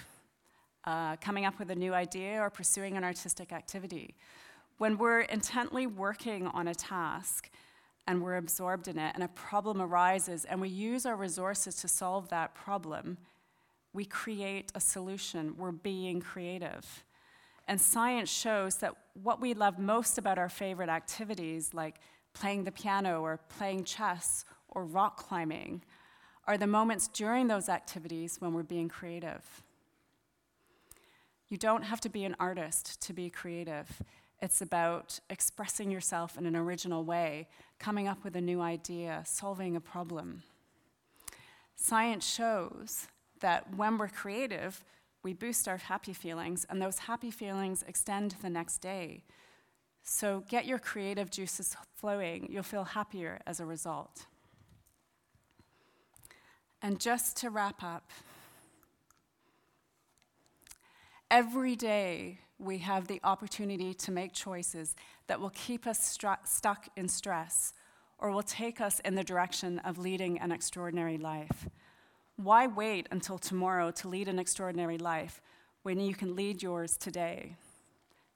uh, 0.85 1.15
coming 1.17 1.45
up 1.45 1.57
with 1.57 1.71
a 1.71 1.75
new 1.75 1.93
idea, 1.93 2.39
or 2.39 2.49
pursuing 2.49 2.97
an 2.97 3.03
artistic 3.03 3.51
activity. 3.51 4.13
When 4.77 4.97
we're 4.97 5.21
intently 5.21 5.87
working 5.87 6.47
on 6.47 6.67
a 6.67 6.75
task 6.75 7.49
and 8.07 8.21
we're 8.21 8.37
absorbed 8.37 8.87
in 8.87 8.99
it, 8.99 9.13
and 9.15 9.23
a 9.23 9.27
problem 9.29 9.81
arises, 9.81 10.45
and 10.45 10.61
we 10.61 10.69
use 10.69 11.05
our 11.05 11.15
resources 11.15 11.75
to 11.77 11.87
solve 11.87 12.29
that 12.29 12.53
problem, 12.53 13.17
we 13.93 14.05
create 14.05 14.71
a 14.75 14.79
solution. 14.79 15.55
We're 15.57 15.71
being 15.71 16.21
creative. 16.21 17.03
And 17.67 17.79
science 17.79 18.29
shows 18.29 18.77
that 18.77 18.95
what 19.13 19.39
we 19.39 19.53
love 19.53 19.77
most 19.79 20.17
about 20.17 20.37
our 20.37 20.49
favorite 20.49 20.89
activities, 20.89 21.73
like 21.73 21.99
playing 22.33 22.63
the 22.63 22.71
piano 22.71 23.21
or 23.21 23.39
playing 23.57 23.83
chess 23.83 24.45
or 24.69 24.85
rock 24.85 25.17
climbing, 25.17 25.83
are 26.47 26.57
the 26.57 26.67
moments 26.67 27.07
during 27.07 27.47
those 27.47 27.69
activities 27.69 28.37
when 28.39 28.53
we're 28.53 28.63
being 28.63 28.89
creative. 28.89 29.63
You 31.49 31.57
don't 31.57 31.83
have 31.83 32.01
to 32.01 32.09
be 32.09 32.23
an 32.23 32.35
artist 32.39 33.01
to 33.01 33.13
be 33.13 33.29
creative. 33.29 34.01
It's 34.41 34.61
about 34.61 35.19
expressing 35.29 35.91
yourself 35.91 36.37
in 36.37 36.45
an 36.45 36.55
original 36.55 37.03
way, 37.03 37.47
coming 37.77 38.07
up 38.07 38.23
with 38.23 38.35
a 38.35 38.41
new 38.41 38.61
idea, 38.61 39.23
solving 39.25 39.75
a 39.75 39.81
problem. 39.81 40.43
Science 41.75 42.25
shows 42.25 43.07
that 43.41 43.75
when 43.75 43.97
we're 43.97 44.07
creative, 44.07 44.83
we 45.23 45.33
boost 45.33 45.67
our 45.67 45.77
happy 45.77 46.13
feelings, 46.13 46.65
and 46.69 46.81
those 46.81 46.99
happy 46.99 47.29
feelings 47.29 47.83
extend 47.87 48.35
the 48.41 48.49
next 48.49 48.79
day. 48.79 49.23
So 50.03 50.43
get 50.49 50.65
your 50.65 50.79
creative 50.79 51.29
juices 51.29 51.75
flowing. 51.95 52.47
You'll 52.51 52.63
feel 52.63 52.83
happier 52.83 53.39
as 53.45 53.59
a 53.59 53.65
result. 53.65 54.25
And 56.81 56.99
just 56.99 57.37
to 57.37 57.49
wrap 57.49 57.83
up, 57.83 58.09
every 61.29 61.75
day 61.75 62.39
we 62.57 62.79
have 62.79 63.07
the 63.07 63.19
opportunity 63.23 63.93
to 63.93 64.11
make 64.11 64.33
choices 64.33 64.95
that 65.27 65.39
will 65.39 65.51
keep 65.51 65.85
us 65.87 66.17
stuck 66.45 66.87
in 66.95 67.07
stress 67.07 67.73
or 68.17 68.31
will 68.31 68.43
take 68.43 68.81
us 68.81 68.99
in 69.01 69.15
the 69.15 69.23
direction 69.23 69.79
of 69.79 69.97
leading 69.97 70.39
an 70.39 70.51
extraordinary 70.51 71.17
life. 71.17 71.67
Why 72.35 72.67
wait 72.67 73.07
until 73.11 73.37
tomorrow 73.37 73.91
to 73.91 74.07
lead 74.07 74.27
an 74.27 74.39
extraordinary 74.39 74.97
life 74.97 75.41
when 75.83 75.99
you 75.99 76.13
can 76.15 76.35
lead 76.35 76.61
yours 76.61 76.97
today? 76.97 77.55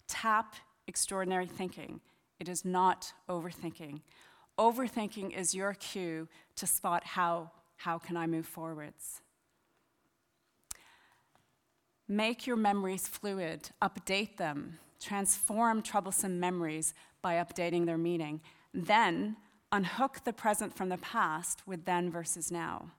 Tap 0.08 0.56
extraordinary 0.88 1.48
thinking. 1.48 2.02
It 2.40 2.50
is 2.50 2.66
not 2.66 3.14
overthinking. 3.30 4.02
Overthinking 4.58 5.38
is 5.38 5.54
your 5.54 5.74
cue 5.74 6.28
to 6.56 6.68
spot 6.68 7.04
how, 7.04 7.52
how 7.78 7.98
can 7.98 8.18
I 8.18 8.28
move 8.28 8.46
forwards? 8.46 9.22
Make 12.08 12.46
your 12.46 12.56
memories 12.56 13.08
fluid, 13.08 13.70
update 13.82 14.38
them, 14.38 14.80
transform 15.00 15.82
troublesome 15.82 16.40
memories 16.40 16.94
by 17.22 17.36
updating 17.36 17.86
their 17.86 17.98
meaning. 17.98 18.42
Then 18.74 19.38
unhook 19.72 20.24
the 20.24 20.34
present 20.34 20.76
from 20.76 20.90
the 20.90 20.98
past 20.98 21.64
with 21.66 21.86
then 21.86 22.12
versus 22.12 22.52
now. 22.52 22.92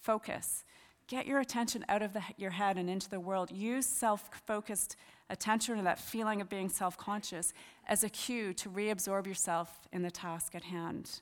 Focus. 0.00 0.64
Get 1.06 1.26
your 1.26 1.40
attention 1.40 1.84
out 1.88 2.02
of 2.02 2.12
the, 2.12 2.22
your 2.36 2.52
head 2.52 2.78
and 2.78 2.88
into 2.88 3.08
the 3.08 3.18
world. 3.18 3.50
Use 3.50 3.86
self 3.86 4.30
focused 4.46 4.96
attention 5.30 5.76
to 5.76 5.82
that 5.84 5.98
feeling 5.98 6.40
of 6.40 6.48
being 6.48 6.68
self 6.68 6.98
conscious 6.98 7.52
as 7.86 8.04
a 8.04 8.08
cue 8.08 8.52
to 8.54 8.68
reabsorb 8.68 9.26
yourself 9.26 9.88
in 9.92 10.02
the 10.02 10.10
task 10.10 10.54
at 10.54 10.64
hand. 10.64 11.20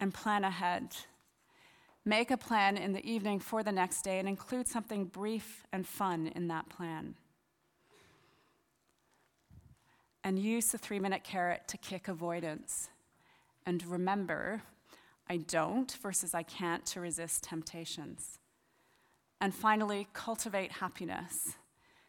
And 0.00 0.12
plan 0.12 0.44
ahead. 0.44 0.96
Make 2.04 2.30
a 2.30 2.36
plan 2.36 2.76
in 2.76 2.92
the 2.92 3.08
evening 3.08 3.40
for 3.40 3.62
the 3.62 3.72
next 3.72 4.02
day 4.02 4.18
and 4.18 4.28
include 4.28 4.68
something 4.68 5.06
brief 5.06 5.64
and 5.72 5.86
fun 5.86 6.30
in 6.34 6.48
that 6.48 6.68
plan. 6.68 7.14
And 10.22 10.38
use 10.38 10.66
the 10.68 10.78
three 10.78 10.98
minute 10.98 11.24
carrot 11.24 11.66
to 11.68 11.78
kick 11.78 12.08
avoidance. 12.08 12.90
And 13.64 13.86
remember, 13.86 14.62
I 15.28 15.38
don't 15.38 15.90
versus 16.02 16.34
I 16.34 16.42
can't 16.42 16.84
to 16.86 17.00
resist 17.00 17.44
temptations. 17.44 18.38
And 19.40 19.54
finally, 19.54 20.08
cultivate 20.12 20.72
happiness. 20.72 21.54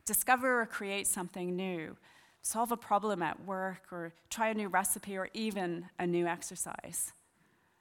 Discover 0.06 0.62
or 0.62 0.66
create 0.66 1.08
something 1.08 1.56
new. 1.56 1.98
Solve 2.42 2.72
a 2.72 2.78
problem 2.78 3.24
at 3.24 3.44
work 3.46 3.88
or 3.92 4.14
try 4.30 4.50
a 4.50 4.54
new 4.54 4.68
recipe 4.68 5.18
or 5.18 5.30
even 5.34 5.88
a 5.98 6.06
new 6.06 6.28
exercise. 6.28 7.12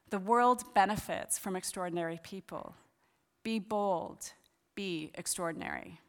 The 0.09 0.19
world 0.19 0.65
benefits 0.75 1.39
from 1.39 1.55
extraordinary 1.55 2.19
people. 2.23 2.75
Be 3.43 3.59
bold, 3.59 4.33
be 4.75 5.11
extraordinary. 5.15 6.01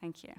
Thank 0.00 0.22
you. 0.22 0.32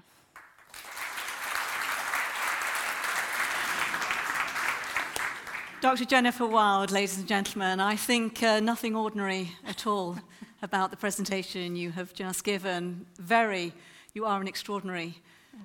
Dr. 5.82 6.06
Jennifer 6.06 6.46
Wild, 6.46 6.91
ladies 6.91 7.17
and 7.17 7.28
gentlemen, 7.28 7.80
I 7.80 7.96
think 7.96 8.44
uh, 8.44 8.60
nothing 8.60 8.96
ordinary 8.96 9.56
at 9.65 9.88
all 9.88 10.15
about 10.62 10.91
the 10.91 10.98
presentation 10.98 11.76
you 11.76 11.89
have 11.91 12.13
just 12.13 12.44
given. 12.44 13.08
Very, 13.17 13.74
you 14.13 14.26
are 14.26 14.41
an 14.41 14.47
extraordinary 14.47 15.15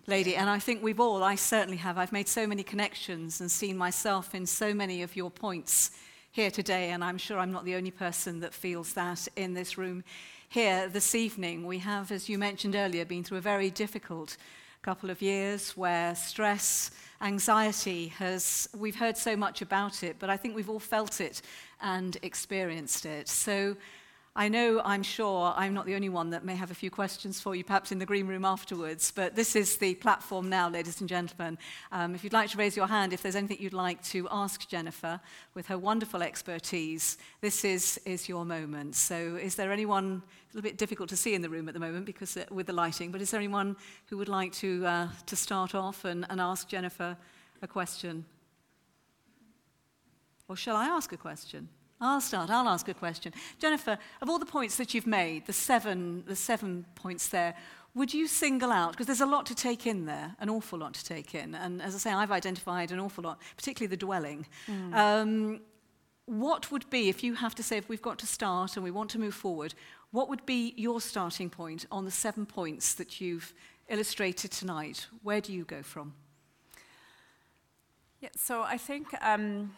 lady, 0.07 0.37
and 0.37 0.49
I 0.49 0.61
think 0.61 0.81
we've 0.81 1.01
all, 1.01 1.25
I 1.25 1.35
certainly 1.35 1.79
have, 1.79 1.99
I've 1.99 2.13
made 2.13 2.29
so 2.29 2.47
many 2.47 2.63
connections 2.63 3.41
and 3.41 3.51
seen 3.51 3.77
myself 3.77 4.37
in 4.37 4.47
so 4.47 4.73
many 4.73 5.03
of 5.03 5.17
your 5.17 5.33
points 5.33 5.91
here 6.31 6.53
today, 6.53 6.91
and 6.91 7.03
I'm 7.03 7.19
sure 7.19 7.41
I'm 7.41 7.51
not 7.51 7.65
the 7.65 7.75
only 7.75 7.91
person 7.91 8.39
that 8.41 8.55
feels 8.55 8.93
that 8.93 9.27
in 9.35 9.55
this 9.55 9.77
room 9.77 10.05
here 10.49 10.89
this 10.89 11.17
evening. 11.17 11.67
We 11.67 11.79
have, 11.79 12.13
as 12.13 12.29
you 12.29 12.39
mentioned 12.39 12.77
earlier, 12.77 13.05
been 13.05 13.25
through 13.25 13.39
a 13.39 13.41
very 13.41 13.69
difficult 13.69 14.37
couple 14.81 15.11
of 15.11 15.21
years 15.21 15.77
where 15.77 16.15
stress, 16.15 16.93
anxiety 17.21 18.09
has, 18.19 18.69
we've 18.79 18.95
heard 18.95 19.17
so 19.17 19.35
much 19.37 19.61
about 19.61 20.05
it, 20.05 20.17
but 20.21 20.31
I 20.31 20.37
think 20.37 20.55
we've 20.55 20.71
all 20.71 20.79
felt 20.79 21.21
it 21.21 21.43
and 21.83 22.17
experienced 22.23 23.07
it. 23.07 23.29
So 23.29 23.77
I 24.39 24.49
know, 24.49 24.83
I'm 24.85 25.03
sure, 25.03 25.55
I'm 25.57 25.73
not 25.73 25.87
the 25.87 25.95
only 25.95 26.11
one 26.11 26.29
that 26.29 26.45
may 26.45 26.57
have 26.57 26.71
a 26.71 26.75
few 26.75 26.91
questions 26.91 27.41
for 27.41 27.55
you, 27.55 27.65
perhaps 27.65 27.91
in 27.91 27.99
the 27.99 28.05
green 28.05 28.27
room 28.27 28.45
afterwards, 28.45 29.11
but 29.11 29.35
this 29.35 29.57
is 29.57 29.79
the 29.79 29.95
platform 29.95 30.51
now, 30.51 30.69
ladies 30.69 31.01
and 31.01 31.09
gentlemen. 31.09 31.57
Um, 31.91 32.15
if 32.15 32.23
you'd 32.23 32.35
like 32.35 32.51
to 32.51 32.59
raise 32.59 32.77
your 32.77 32.87
hand, 32.87 33.15
if 33.15 33.23
there's 33.23 33.35
anything 33.35 33.57
you'd 33.61 33.73
like 33.73 34.05
to 34.09 34.29
ask 34.31 34.69
Jennifer 34.69 35.19
with 35.55 35.69
her 35.69 35.79
wonderful 35.79 36.23
expertise, 36.23 37.17
this 37.41 37.65
is, 37.65 37.99
is 38.05 38.29
your 38.29 38.45
moment. 38.45 38.95
So 38.95 39.17
is 39.17 39.55
there 39.55 39.73
anyone, 39.73 40.23
a 40.27 40.55
little 40.55 40.69
bit 40.69 40.77
difficult 40.77 41.09
to 41.09 41.17
see 41.17 41.33
in 41.33 41.41
the 41.41 41.49
room 41.49 41.67
at 41.67 41.73
the 41.73 41.81
moment 41.81 42.05
because 42.05 42.37
uh, 42.37 42.45
with 42.51 42.67
the 42.67 42.75
lighting, 42.75 43.11
but 43.11 43.23
is 43.23 43.31
there 43.31 43.41
anyone 43.41 43.75
who 44.11 44.19
would 44.19 44.29
like 44.29 44.53
to, 44.57 44.85
uh, 44.85 45.09
to 45.25 45.35
start 45.35 45.75
off 45.75 46.05
and, 46.05 46.27
and 46.29 46.43
ask 46.43 46.69
Jennifer 46.69 47.17
a 47.63 47.67
question? 47.67 48.27
Or 50.47 50.57
shall 50.57 50.77
I 50.77 50.85
ask 50.89 51.11
a 51.15 51.17
question? 51.17 51.71
I'll 52.01 52.21
start. 52.21 52.51
I'll 52.51 52.69
ask 52.69 52.89
a 52.89 52.95
question. 52.95 53.33
Jennifer, 53.59 53.99
of 54.21 54.29
all 54.29 54.39
the 54.39 54.47
points 54.47 54.77
that 54.77 54.93
you've 54.93 55.07
made, 55.07 55.47
the 55.47 55.53
seven, 55.53 56.25
the 56.27 56.37
seven 56.37 56.85
points 56.95 57.29
there, 57.29 57.55
would 57.95 58.13
you 58.13 58.27
single 58.27 58.71
out, 58.71 58.93
because 58.93 59.07
there's 59.07 59.23
a 59.23 59.27
lot 59.27 59.47
to 59.47 59.55
take 59.55 59.87
in 59.87 60.05
there, 60.05 60.37
an 60.39 60.51
awful 60.51 60.79
lot 60.79 60.93
to 60.93 61.05
take 61.05 61.35
in, 61.35 61.55
and 61.55 61.81
as 61.81 61.95
I 61.95 61.99
say, 61.99 62.13
I've 62.13 62.31
identified 62.31 62.93
an 62.93 63.01
awful 63.01 63.25
lot, 63.25 63.41
particularly 63.57 63.89
the 63.89 63.97
dwelling. 63.97 64.47
Mm. 64.69 64.95
Um, 64.95 65.61
what 66.27 66.71
would 66.71 66.91
be, 66.91 67.09
if 67.09 67.25
you 67.25 67.35
have 67.35 67.55
to 67.55 67.63
say, 67.63 67.79
if 67.79 67.89
we've 67.89 68.03
got 68.03 68.19
to 68.19 68.27
start 68.27 68.77
and 68.77 68.85
we 68.85 68.91
want 68.91 69.09
to 69.11 69.19
move 69.19 69.35
forward, 69.35 69.73
what 70.11 70.29
would 70.29 70.45
be 70.45 70.75
your 70.77 71.01
starting 71.01 71.49
point 71.49 71.87
on 71.91 72.05
the 72.05 72.11
seven 72.11 72.45
points 72.45 72.93
that 72.95 73.21
you've 73.21 73.55
illustrated 73.89 74.51
tonight? 74.51 75.07
Where 75.23 75.41
do 75.41 75.53
you 75.53 75.65
go 75.65 75.83
from? 75.83 76.13
Yeah, 78.21 78.31
so 78.37 78.63
I 78.63 78.77
think 78.77 79.09
um, 79.23 79.75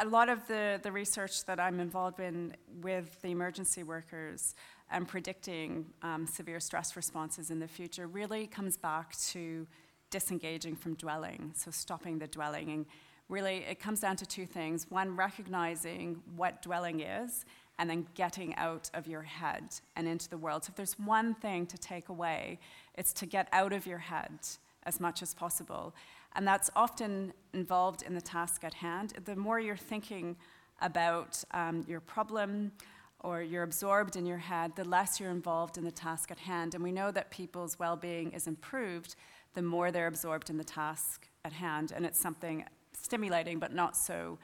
a 0.00 0.04
lot 0.04 0.28
of 0.28 0.46
the, 0.46 0.80
the 0.82 0.92
research 0.92 1.44
that 1.46 1.60
I'm 1.60 1.80
involved 1.80 2.20
in 2.20 2.54
with 2.80 3.20
the 3.22 3.28
emergency 3.28 3.82
workers 3.82 4.54
and 4.90 5.08
predicting 5.08 5.86
um, 6.02 6.26
severe 6.26 6.60
stress 6.60 6.96
responses 6.96 7.50
in 7.50 7.58
the 7.58 7.68
future 7.68 8.06
really 8.06 8.46
comes 8.46 8.76
back 8.76 9.16
to 9.18 9.66
disengaging 10.10 10.76
from 10.76 10.94
dwelling, 10.94 11.52
so 11.56 11.70
stopping 11.70 12.18
the 12.18 12.26
dwelling. 12.26 12.70
And 12.70 12.86
really, 13.28 13.64
it 13.68 13.80
comes 13.80 14.00
down 14.00 14.16
to 14.16 14.26
two 14.26 14.46
things 14.46 14.86
one, 14.90 15.16
recognizing 15.16 16.22
what 16.36 16.62
dwelling 16.62 17.00
is, 17.00 17.44
and 17.78 17.90
then 17.90 18.06
getting 18.14 18.54
out 18.54 18.90
of 18.94 19.06
your 19.06 19.22
head 19.22 19.64
and 19.96 20.06
into 20.06 20.28
the 20.28 20.38
world. 20.38 20.64
So, 20.64 20.70
if 20.70 20.76
there's 20.76 20.98
one 20.98 21.34
thing 21.34 21.66
to 21.66 21.78
take 21.78 22.08
away, 22.08 22.58
it's 22.94 23.12
to 23.14 23.26
get 23.26 23.48
out 23.52 23.72
of 23.72 23.86
your 23.86 23.98
head 23.98 24.38
as 24.84 25.00
much 25.00 25.20
as 25.20 25.34
possible 25.34 25.94
and 26.36 26.46
that's 26.46 26.70
often 26.76 27.32
involved 27.54 28.02
in 28.02 28.14
the 28.14 28.20
task 28.20 28.62
at 28.62 28.74
hand. 28.74 29.14
The 29.24 29.34
more 29.34 29.58
you're 29.58 29.76
thinking 29.76 30.36
about 30.82 31.42
um, 31.52 31.84
your 31.88 32.00
problem 32.00 32.72
or 33.20 33.42
you're 33.42 33.62
absorbed 33.62 34.16
in 34.16 34.26
your 34.26 34.38
head, 34.38 34.76
the 34.76 34.84
less 34.84 35.18
you're 35.18 35.30
involved 35.30 35.78
in 35.78 35.84
the 35.84 35.90
task 35.90 36.30
at 36.30 36.38
hand. 36.38 36.74
And 36.74 36.84
we 36.84 36.92
know 36.92 37.10
that 37.10 37.30
people's 37.30 37.78
well 37.78 37.96
being 37.96 38.32
is 38.32 38.46
improved 38.46 39.16
the 39.54 39.62
more 39.62 39.90
they're 39.90 40.06
absorbed 40.06 40.50
in 40.50 40.58
the 40.58 40.64
task 40.64 41.26
at 41.44 41.52
hand. 41.52 41.92
And 41.96 42.04
it's 42.04 42.20
something 42.20 42.64
stimulating 42.92 43.58
but 43.58 43.72
not 43.72 43.96
so 43.96 44.38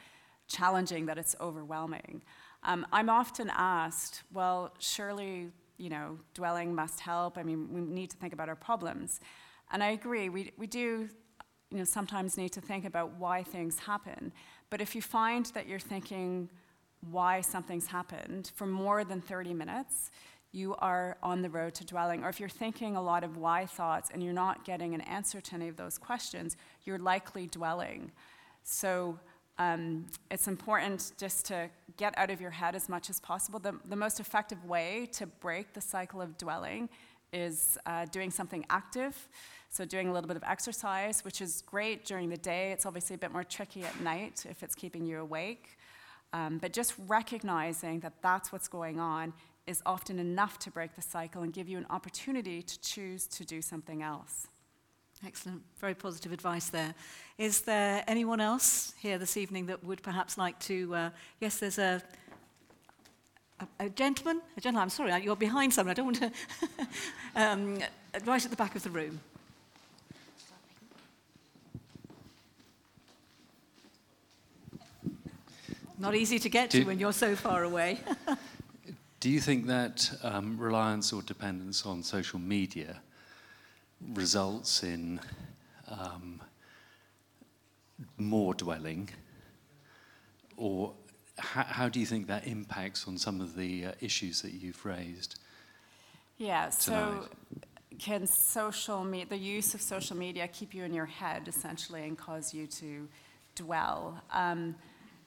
challenging 0.48 1.06
that 1.06 1.18
it's 1.18 1.36
overwhelming. 1.40 2.22
Um, 2.64 2.86
I'm 2.90 3.10
often 3.10 3.50
asked, 3.54 4.22
well, 4.32 4.72
surely, 4.78 5.50
you 5.76 5.90
know, 5.90 6.18
dwelling 6.32 6.74
must 6.74 7.00
help. 7.00 7.36
I 7.36 7.42
mean, 7.42 7.68
we 7.70 7.80
need 7.82 8.10
to 8.10 8.16
think 8.16 8.32
about 8.32 8.48
our 8.48 8.56
problems. 8.56 9.20
And 9.70 9.82
I 9.82 9.90
agree, 9.90 10.28
we, 10.28 10.52
we 10.56 10.66
do 10.66 11.08
you 11.72 11.78
know, 11.78 11.84
sometimes 11.84 12.36
need 12.36 12.52
to 12.52 12.60
think 12.60 12.84
about 12.84 13.14
why 13.18 13.42
things 13.42 13.78
happen. 13.78 14.32
But 14.68 14.82
if 14.82 14.94
you 14.94 15.00
find 15.00 15.46
that 15.54 15.66
you're 15.66 15.78
thinking 15.78 16.50
why 17.10 17.40
something's 17.40 17.86
happened 17.86 18.52
for 18.54 18.66
more 18.66 19.04
than 19.04 19.22
30 19.22 19.54
minutes, 19.54 20.10
you 20.52 20.74
are 20.76 21.16
on 21.22 21.40
the 21.40 21.48
road 21.48 21.74
to 21.76 21.84
dwelling. 21.84 22.22
Or 22.22 22.28
if 22.28 22.38
you're 22.38 22.48
thinking 22.48 22.94
a 22.94 23.02
lot 23.02 23.24
of 23.24 23.38
why 23.38 23.64
thoughts 23.64 24.10
and 24.12 24.22
you're 24.22 24.34
not 24.34 24.66
getting 24.66 24.94
an 24.94 25.00
answer 25.00 25.40
to 25.40 25.54
any 25.54 25.68
of 25.68 25.76
those 25.76 25.96
questions, 25.96 26.58
you're 26.84 26.98
likely 26.98 27.46
dwelling. 27.46 28.12
So 28.62 29.18
um, 29.58 30.06
it's 30.30 30.48
important 30.48 31.12
just 31.18 31.46
to 31.46 31.70
get 31.96 32.16
out 32.18 32.30
of 32.30 32.40
your 32.40 32.50
head 32.50 32.74
as 32.74 32.88
much 32.90 33.08
as 33.08 33.18
possible. 33.18 33.58
The, 33.58 33.74
the 33.86 33.96
most 33.96 34.20
effective 34.20 34.62
way 34.66 35.08
to 35.12 35.26
break 35.26 35.72
the 35.72 35.80
cycle 35.80 36.20
of 36.20 36.36
dwelling 36.36 36.90
is 37.32 37.78
uh, 37.86 38.06
doing 38.06 38.30
something 38.30 38.64
active. 38.70 39.28
So, 39.70 39.86
doing 39.86 40.08
a 40.08 40.12
little 40.12 40.28
bit 40.28 40.36
of 40.36 40.42
exercise, 40.44 41.24
which 41.24 41.40
is 41.40 41.62
great 41.66 42.04
during 42.04 42.28
the 42.28 42.36
day. 42.36 42.72
It's 42.72 42.84
obviously 42.84 43.14
a 43.14 43.18
bit 43.18 43.32
more 43.32 43.44
tricky 43.44 43.84
at 43.84 43.98
night 44.02 44.44
if 44.48 44.62
it's 44.62 44.74
keeping 44.74 45.06
you 45.06 45.18
awake. 45.20 45.78
Um, 46.34 46.58
but 46.58 46.72
just 46.72 46.94
recognizing 47.06 48.00
that 48.00 48.14
that's 48.22 48.52
what's 48.52 48.68
going 48.68 49.00
on 49.00 49.32
is 49.66 49.82
often 49.86 50.18
enough 50.18 50.58
to 50.60 50.70
break 50.70 50.94
the 50.94 51.02
cycle 51.02 51.42
and 51.42 51.52
give 51.52 51.68
you 51.68 51.78
an 51.78 51.86
opportunity 51.88 52.62
to 52.62 52.80
choose 52.80 53.26
to 53.28 53.44
do 53.44 53.62
something 53.62 54.02
else. 54.02 54.46
Excellent. 55.24 55.62
Very 55.78 55.94
positive 55.94 56.32
advice 56.32 56.68
there. 56.68 56.94
Is 57.38 57.60
there 57.60 58.02
anyone 58.08 58.40
else 58.40 58.92
here 59.00 59.18
this 59.18 59.36
evening 59.36 59.66
that 59.66 59.84
would 59.84 60.02
perhaps 60.02 60.36
like 60.36 60.58
to? 60.60 60.94
Uh, 60.94 61.10
yes, 61.40 61.58
there's 61.58 61.78
a, 61.78 62.02
a, 63.62 63.86
a, 63.86 63.88
gentleman. 63.88 64.40
A 64.56 64.60
gentleman, 64.60 64.82
I'm 64.82 64.90
sorry, 64.90 65.22
you're 65.22 65.36
behind 65.36 65.72
someone. 65.72 65.90
I 65.90 65.94
don't 65.94 66.06
want 66.06 66.18
to. 66.18 66.30
um, 67.36 67.78
right 68.24 68.44
at 68.44 68.50
the 68.50 68.56
back 68.56 68.76
of 68.76 68.82
the 68.82 68.90
room. 68.90 69.20
Not 75.98 76.16
easy 76.16 76.40
to 76.40 76.48
get 76.48 76.70
to 76.70 76.82
when 76.84 76.98
you're 76.98 77.12
so 77.12 77.36
far 77.36 77.62
away. 77.62 78.00
do 79.20 79.30
you 79.30 79.40
think 79.40 79.68
that 79.68 80.10
um, 80.24 80.58
reliance 80.58 81.12
or 81.12 81.22
dependence 81.22 81.86
on 81.86 82.02
social 82.02 82.40
media 82.40 83.00
results 84.14 84.82
in 84.82 85.20
um, 85.88 86.40
more 88.18 88.52
dwelling? 88.54 89.08
Or 90.56 90.92
how, 91.52 91.64
how, 91.64 91.88
do 91.88 92.00
you 92.00 92.06
think 92.06 92.28
that 92.28 92.46
impacts 92.46 93.06
on 93.06 93.18
some 93.18 93.42
of 93.42 93.56
the 93.56 93.86
uh, 93.86 93.92
issues 94.00 94.40
that 94.40 94.52
you've 94.52 94.82
raised? 94.86 95.38
Yeah, 96.38 96.70
so 96.70 97.28
can 97.98 98.26
social 98.26 99.04
media, 99.04 99.26
the 99.28 99.36
use 99.36 99.74
of 99.74 99.82
social 99.82 100.16
media 100.16 100.48
keep 100.48 100.74
you 100.74 100.82
in 100.84 100.94
your 100.94 101.06
head 101.06 101.46
essentially 101.48 102.04
and 102.04 102.16
cause 102.16 102.54
you 102.54 102.66
to 102.68 103.06
dwell? 103.54 104.18
Um, 104.32 104.74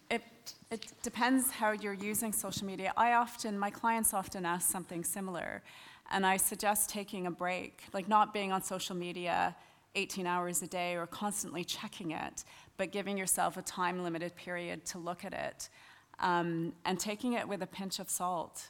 it, 0.09 0.23
it 0.71 0.91
depends 1.03 1.51
how 1.51 1.73
you're 1.73 1.93
using 1.93 2.33
social 2.33 2.65
media. 2.65 2.91
I 2.97 3.13
often, 3.13 3.59
my 3.59 3.69
clients 3.69 4.11
often 4.11 4.47
ask 4.47 4.67
something 4.67 5.03
similar. 5.03 5.61
And 6.11 6.25
I 6.25 6.37
suggest 6.37 6.89
taking 6.89 7.27
a 7.27 7.31
break, 7.31 7.83
like 7.93 8.07
not 8.07 8.33
being 8.33 8.51
on 8.51 8.63
social 8.63 8.95
media 8.95 9.55
18 9.93 10.25
hours 10.25 10.63
a 10.63 10.67
day 10.67 10.95
or 10.95 11.05
constantly 11.05 11.63
checking 11.63 12.11
it, 12.11 12.43
but 12.77 12.91
giving 12.91 13.15
yourself 13.15 13.57
a 13.57 13.61
time 13.61 14.03
limited 14.03 14.35
period 14.35 14.85
to 14.87 14.97
look 14.97 15.23
at 15.23 15.33
it. 15.33 15.69
Um, 16.19 16.73
and 16.85 16.99
taking 16.99 17.33
it 17.33 17.47
with 17.47 17.61
a 17.61 17.67
pinch 17.67 17.99
of 17.99 18.09
salt 18.09 18.69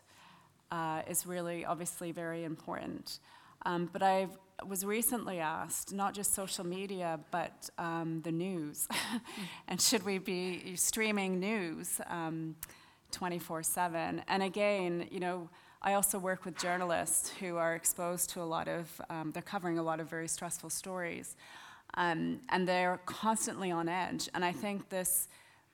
uh, 0.71 1.01
is 1.07 1.25
really 1.25 1.65
obviously 1.65 2.11
very 2.11 2.43
important. 2.43 3.19
Um, 3.65 3.89
but 3.91 4.03
I 4.03 4.27
was 4.67 4.85
recently 4.85 5.39
asked, 5.39 5.93
not 5.93 6.13
just 6.13 6.33
social 6.33 6.65
media, 6.65 7.19
but 7.31 7.69
um, 7.77 8.21
the 8.23 8.31
news. 8.31 8.87
and 9.67 9.81
should 9.81 10.03
we 10.03 10.17
be 10.17 10.75
streaming 10.75 11.39
news 11.39 11.99
24 13.11 13.57
um, 13.57 13.63
7? 13.63 14.21
And 14.27 14.43
again, 14.43 15.07
you 15.11 15.19
know, 15.19 15.49
I 15.81 15.93
also 15.93 16.17
work 16.17 16.45
with 16.45 16.57
journalists 16.57 17.31
who 17.39 17.57
are 17.57 17.75
exposed 17.75 18.31
to 18.31 18.41
a 18.41 18.43
lot 18.43 18.67
of, 18.67 19.01
um, 19.09 19.31
they're 19.31 19.43
covering 19.43 19.77
a 19.77 19.83
lot 19.83 19.99
of 19.99 20.09
very 20.09 20.27
stressful 20.27 20.69
stories. 20.69 21.35
Um, 21.95 22.41
and 22.49 22.67
they're 22.67 22.99
constantly 23.05 23.71
on 23.71 23.87
edge. 23.87 24.29
And 24.33 24.43
I 24.43 24.51
think 24.51 24.89
this 24.89 25.27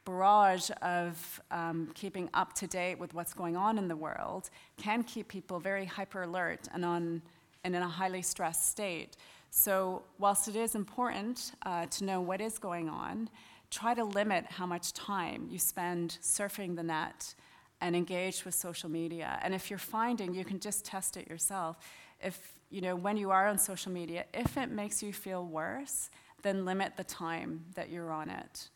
barrage 0.06 0.70
of 0.82 1.42
um, 1.52 1.92
keeping 1.94 2.30
up 2.34 2.54
to 2.54 2.68
date 2.68 3.00
with 3.00 3.14
what's 3.14 3.34
going 3.34 3.56
on 3.56 3.78
in 3.78 3.88
the 3.88 3.96
world 3.96 4.50
can 4.78 5.04
keep 5.04 5.28
people 5.28 5.60
very 5.60 5.86
hyper 5.86 6.24
alert 6.24 6.68
and, 6.74 6.84
on, 6.84 7.22
and 7.64 7.76
in 7.76 7.82
a 7.82 7.88
highly 7.88 8.22
stressed 8.22 8.70
state. 8.70 9.18
So, 9.52 10.04
whilst 10.18 10.48
it 10.48 10.56
is 10.56 10.76
important 10.76 11.52
uh, 11.66 11.86
to 11.88 12.06
know 12.06 12.22
what 12.22 12.40
is 12.40 12.58
going 12.58 12.90
on, 12.90 13.30
try 13.70 13.94
to 13.94 14.04
limit 14.04 14.46
how 14.46 14.66
much 14.66 14.94
time 14.94 15.48
you 15.50 15.60
spend 15.60 16.18
surfing 16.22 16.76
the 16.76 16.84
net 16.84 17.36
and 17.82 17.96
engage 17.96 18.46
with 18.46 18.56
social 18.56 18.90
media. 18.90 19.40
And 19.44 19.54
if 19.54 19.70
you're 19.70 19.80
finding, 19.80 20.34
you 20.34 20.46
can 20.46 20.60
just 20.60 20.86
test 20.86 21.18
it 21.18 21.30
yourself. 21.30 21.78
If, 22.24 22.54
you 22.70 22.82
know, 22.82 22.96
when 22.96 23.18
you 23.18 23.32
are 23.32 23.48
on 23.48 23.58
social 23.58 23.92
media, 23.92 24.26
if 24.34 24.56
it 24.56 24.70
makes 24.72 25.02
you 25.04 25.12
feel 25.12 25.46
worse, 25.46 26.10
then 26.44 26.64
limit 26.64 26.96
the 26.96 27.04
time 27.04 27.66
that 27.76 27.90
you're 27.90 28.12
on 28.12 28.30
it. 28.30 28.70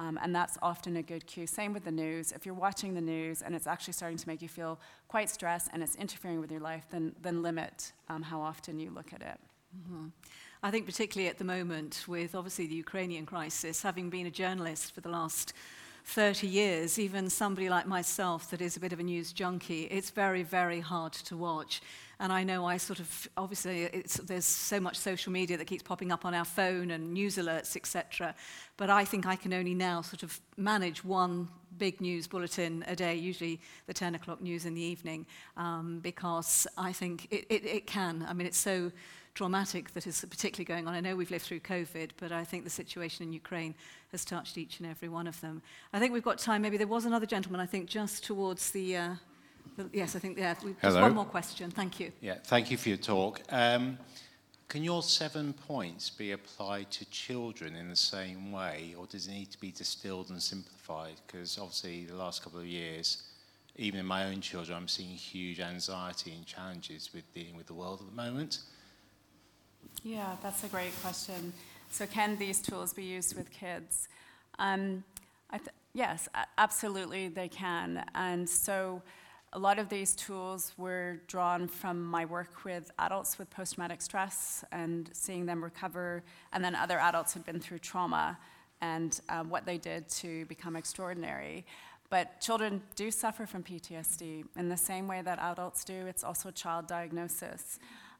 Um, 0.00 0.18
and 0.22 0.34
that's 0.34 0.56
often 0.62 0.96
a 0.96 1.02
good 1.02 1.26
cue. 1.26 1.46
Same 1.46 1.74
with 1.74 1.84
the 1.84 1.90
news. 1.90 2.32
If 2.32 2.46
you're 2.46 2.54
watching 2.54 2.94
the 2.94 3.02
news 3.02 3.42
and 3.42 3.54
it's 3.54 3.66
actually 3.66 3.92
starting 3.92 4.16
to 4.16 4.26
make 4.26 4.40
you 4.40 4.48
feel 4.48 4.80
quite 5.08 5.28
stressed 5.28 5.68
and 5.74 5.82
it's 5.82 5.94
interfering 5.96 6.40
with 6.40 6.50
your 6.50 6.60
life, 6.60 6.86
then, 6.90 7.14
then 7.20 7.42
limit 7.42 7.92
um, 8.08 8.22
how 8.22 8.40
often 8.40 8.80
you 8.80 8.90
look 8.90 9.12
at 9.12 9.20
it. 9.20 9.38
Mm-hmm. 9.76 10.06
I 10.62 10.70
think, 10.70 10.86
particularly 10.86 11.28
at 11.28 11.36
the 11.36 11.44
moment, 11.44 12.06
with 12.08 12.34
obviously 12.34 12.66
the 12.66 12.74
Ukrainian 12.74 13.26
crisis, 13.26 13.82
having 13.82 14.08
been 14.08 14.26
a 14.26 14.30
journalist 14.30 14.94
for 14.94 15.02
the 15.02 15.10
last 15.10 15.52
30 16.06 16.46
years, 16.46 16.98
even 16.98 17.28
somebody 17.28 17.68
like 17.68 17.86
myself 17.86 18.50
that 18.50 18.62
is 18.62 18.78
a 18.78 18.80
bit 18.80 18.94
of 18.94 19.00
a 19.00 19.02
news 19.02 19.34
junkie, 19.34 19.84
it's 19.84 20.08
very, 20.08 20.42
very 20.42 20.80
hard 20.80 21.12
to 21.12 21.36
watch. 21.36 21.82
And 22.20 22.30
I 22.34 22.44
know 22.44 22.66
I 22.66 22.76
sort 22.76 23.00
of, 23.00 23.28
obviously, 23.38 24.04
there's 24.24 24.44
so 24.44 24.78
much 24.78 24.98
social 24.98 25.32
media 25.32 25.56
that 25.56 25.64
keeps 25.64 25.82
popping 25.82 26.12
up 26.12 26.26
on 26.26 26.34
our 26.34 26.44
phone 26.44 26.90
and 26.90 27.14
news 27.14 27.36
alerts, 27.36 27.76
etc. 27.76 28.34
But 28.76 28.90
I 28.90 29.06
think 29.06 29.26
I 29.26 29.36
can 29.36 29.54
only 29.54 29.72
now 29.72 30.02
sort 30.02 30.22
of 30.22 30.38
manage 30.58 31.02
one 31.02 31.48
big 31.78 31.98
news 31.98 32.26
bulletin 32.26 32.84
a 32.86 32.94
day, 32.94 33.14
usually 33.14 33.58
the 33.86 33.94
10 33.94 34.16
o'clock 34.16 34.42
news 34.42 34.66
in 34.66 34.74
the 34.74 34.82
evening, 34.82 35.24
um, 35.56 36.00
because 36.00 36.66
I 36.76 36.92
think 36.92 37.26
it, 37.30 37.46
it, 37.48 37.64
it 37.64 37.86
can. 37.86 38.26
I 38.28 38.34
mean, 38.34 38.46
it's 38.46 38.58
so 38.58 38.92
dramatic 39.32 39.94
that 39.94 40.06
is 40.06 40.22
particularly 40.28 40.66
going 40.66 40.86
on. 40.86 40.92
I 40.92 41.00
know 41.00 41.16
we've 41.16 41.30
lived 41.30 41.44
through 41.44 41.60
COVID, 41.60 42.10
but 42.18 42.32
I 42.32 42.44
think 42.44 42.64
the 42.64 42.70
situation 42.70 43.26
in 43.26 43.32
Ukraine 43.32 43.74
has 44.12 44.26
touched 44.26 44.58
each 44.58 44.78
and 44.78 44.90
every 44.90 45.08
one 45.08 45.26
of 45.26 45.40
them. 45.40 45.62
I 45.94 45.98
think 45.98 46.12
we've 46.12 46.22
got 46.22 46.36
time. 46.36 46.60
Maybe 46.60 46.76
there 46.76 46.86
was 46.86 47.06
another 47.06 47.24
gentleman, 47.24 47.62
I 47.62 47.66
think, 47.66 47.88
just 47.88 48.24
towards 48.24 48.72
the. 48.72 48.96
Uh, 48.96 49.14
yes, 49.92 50.16
I 50.16 50.18
think, 50.18 50.38
yeah. 50.38 50.54
Just 50.82 51.00
one 51.00 51.14
more 51.14 51.24
question. 51.24 51.70
Thank 51.70 52.00
you. 52.00 52.12
Yeah, 52.20 52.36
thank 52.44 52.70
you 52.70 52.76
for 52.76 52.88
your 52.88 52.98
talk. 52.98 53.40
Um, 53.50 53.98
can 54.68 54.84
your 54.84 55.02
seven 55.02 55.52
points 55.52 56.10
be 56.10 56.30
applied 56.30 56.92
to 56.92 57.04
children 57.10 57.74
in 57.74 57.88
the 57.88 57.96
same 57.96 58.52
way, 58.52 58.94
or 58.96 59.06
does 59.06 59.26
it 59.26 59.32
need 59.32 59.50
to 59.50 59.60
be 59.60 59.72
distilled 59.72 60.30
and 60.30 60.40
simplified? 60.40 61.14
Because 61.26 61.58
obviously, 61.58 62.04
the 62.04 62.14
last 62.14 62.44
couple 62.44 62.60
of 62.60 62.66
years, 62.66 63.24
even 63.76 63.98
in 63.98 64.06
my 64.06 64.26
own 64.26 64.40
children, 64.40 64.76
I'm 64.76 64.86
seeing 64.86 65.08
huge 65.08 65.58
anxiety 65.58 66.32
and 66.36 66.46
challenges 66.46 67.10
with 67.12 67.24
dealing 67.34 67.56
with 67.56 67.66
the 67.66 67.74
world 67.74 68.00
at 68.00 68.08
the 68.08 68.16
moment. 68.16 68.58
Yeah, 70.04 70.36
that's 70.40 70.62
a 70.62 70.68
great 70.68 70.92
question. 71.02 71.52
So, 71.90 72.06
can 72.06 72.36
these 72.36 72.60
tools 72.60 72.92
be 72.92 73.02
used 73.02 73.36
with 73.36 73.50
kids? 73.50 74.08
Um, 74.60 75.02
th- 75.50 75.62
yes, 75.94 76.28
absolutely, 76.58 77.26
they 77.26 77.48
can. 77.48 78.04
And 78.14 78.48
so, 78.48 79.02
a 79.52 79.58
lot 79.58 79.80
of 79.80 79.88
these 79.88 80.14
tools 80.14 80.72
were 80.76 81.20
drawn 81.26 81.66
from 81.66 82.02
my 82.04 82.24
work 82.24 82.64
with 82.64 82.90
adults 83.00 83.38
with 83.38 83.50
post 83.50 83.74
traumatic 83.74 84.00
stress 84.00 84.64
and 84.70 85.10
seeing 85.12 85.44
them 85.44 85.62
recover, 85.62 86.22
and 86.52 86.64
then 86.64 86.76
other 86.76 86.98
adults 86.98 87.34
who'd 87.34 87.44
been 87.44 87.58
through 87.58 87.80
trauma 87.80 88.38
and 88.80 89.20
um, 89.28 89.50
what 89.50 89.66
they 89.66 89.76
did 89.76 90.08
to 90.08 90.44
become 90.46 90.76
extraordinary. 90.76 91.66
But 92.10 92.40
children 92.40 92.82
do 92.94 93.10
suffer 93.10 93.44
from 93.44 93.62
PTSD 93.62 94.44
in 94.56 94.68
the 94.68 94.76
same 94.76 95.08
way 95.08 95.20
that 95.22 95.38
adults 95.40 95.84
do. 95.84 96.06
It's 96.06 96.24
also 96.24 96.48
a 96.48 96.52
child 96.52 96.86
diagnosis. 96.86 97.78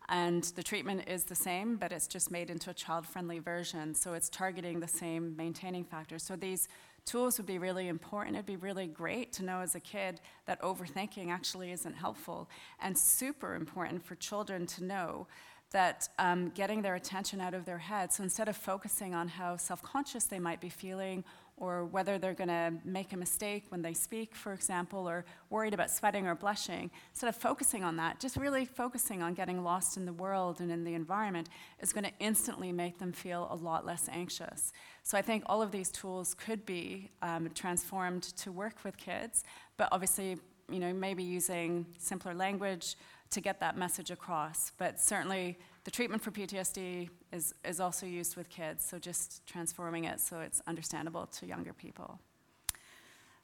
And 0.09 0.43
the 0.57 0.63
treatment 0.63 1.09
is 1.09 1.25
the 1.25 1.37
same, 1.37 1.77
but 1.77 1.93
it's 1.93 2.09
just 2.09 2.33
made 2.33 2.51
into 2.51 2.71
a 2.71 2.75
child 2.75 3.07
friendly 3.07 3.39
version. 3.39 3.95
So 3.95 4.15
it's 4.15 4.29
targeting 4.29 4.81
the 4.81 4.89
same 4.89 5.37
maintaining 5.37 5.85
factors. 5.85 6.25
So 6.25 6.35
these 6.35 6.69
tools 7.11 7.39
would 7.39 7.47
be 7.47 7.59
really 7.59 7.89
important. 7.89 8.37
It'd 8.37 8.47
be 8.47 8.57
really 8.57 8.87
great 8.87 9.33
to 9.35 9.45
know 9.45 9.61
as 9.61 9.75
a 9.75 9.81
kid 9.81 10.21
that 10.47 10.63
overthinking 10.63 11.29
actually 11.29 11.73
isn't 11.73 11.95
helpful, 11.95 12.49
and 12.81 12.97
super 12.97 13.55
important 13.57 14.05
for 14.05 14.15
children 14.15 14.65
to 14.67 14.85
know 14.85 15.27
that 15.73 16.09
um, 16.19 16.51
getting 16.51 16.83
their 16.83 16.95
attention 16.95 17.41
out 17.41 17.55
of 17.55 17.65
their 17.65 17.79
head. 17.79 18.13
So 18.13 18.23
instead 18.23 18.49
of 18.49 18.57
focusing 18.57 19.15
on 19.15 19.27
how 19.27 19.57
self 19.57 19.83
conscious 19.83 20.25
they 20.25 20.39
might 20.39 20.61
be 20.61 20.69
feeling 20.69 21.25
or 21.61 21.85
whether 21.85 22.19
they're 22.19 22.35
going 22.35 22.49
to 22.49 22.73
make 22.85 23.13
a 23.13 23.17
mistake 23.17 23.67
when 23.69 23.83
they 23.83 23.93
speak, 23.93 24.35
for 24.35 24.55
example, 24.55 25.09
or 25.09 25.27
worried 25.51 25.75
about 25.75 25.91
sweating 25.91 26.27
or 26.27 26.35
blushing, 26.35 26.91
instead 27.11 27.29
of 27.29 27.37
focusing 27.37 27.85
on 27.85 27.97
that, 27.97 28.19
just 28.19 28.37
really 28.37 28.65
focusing 28.65 29.23
on 29.23 29.35
getting 29.35 29.63
lost 29.63 29.99
in 29.99 30.07
the 30.07 30.13
world 30.13 30.61
and 30.61 30.73
in 30.73 30.85
the 30.85 30.95
environment 30.95 31.51
is 31.79 31.93
going 31.93 32.05
to 32.05 32.13
instantly 32.19 32.73
make 32.73 32.99
them 32.99 33.13
feel 33.13 33.47
a 33.51 33.55
lot 33.55 33.85
less 33.85 34.09
anxious. 34.11 34.73
So 35.03 35.19
I 35.19 35.23
think 35.23 35.45
all 35.47 35.61
of 35.61 35.71
these 35.71 35.91
tools 35.91 36.35
could 36.35 36.65
be 36.65 37.11
um, 37.21 37.51
transformed 37.55 38.23
to 38.39 38.51
work 38.51 38.83
with 38.83 38.97
kids, 38.97 39.45
but 39.77 39.89
obviously, 39.93 40.39
you 40.71 40.79
know, 40.79 40.95
maybe 40.95 41.23
using 41.23 41.85
simpler 41.99 42.33
language 42.33 42.97
to 43.31 43.41
get 43.43 43.61
that 43.61 43.77
message 43.77 44.11
across. 44.11 44.73
But 44.79 44.99
certainly, 44.99 45.59
the 45.85 45.91
treatment 45.91 46.23
for 46.23 46.31
PTSD 46.31 47.09
is, 47.33 47.55
is 47.65 47.81
also 47.81 48.07
used 48.07 48.37
with 48.37 48.49
kids, 48.49 48.85
so 48.85 48.99
just 48.99 49.47
transforming 49.47 50.05
it 50.05 50.21
so 50.21 50.41
it's 50.41 50.63
understandable 50.67 51.27
to 51.27 51.47
younger 51.47 51.73
people. 51.73 52.19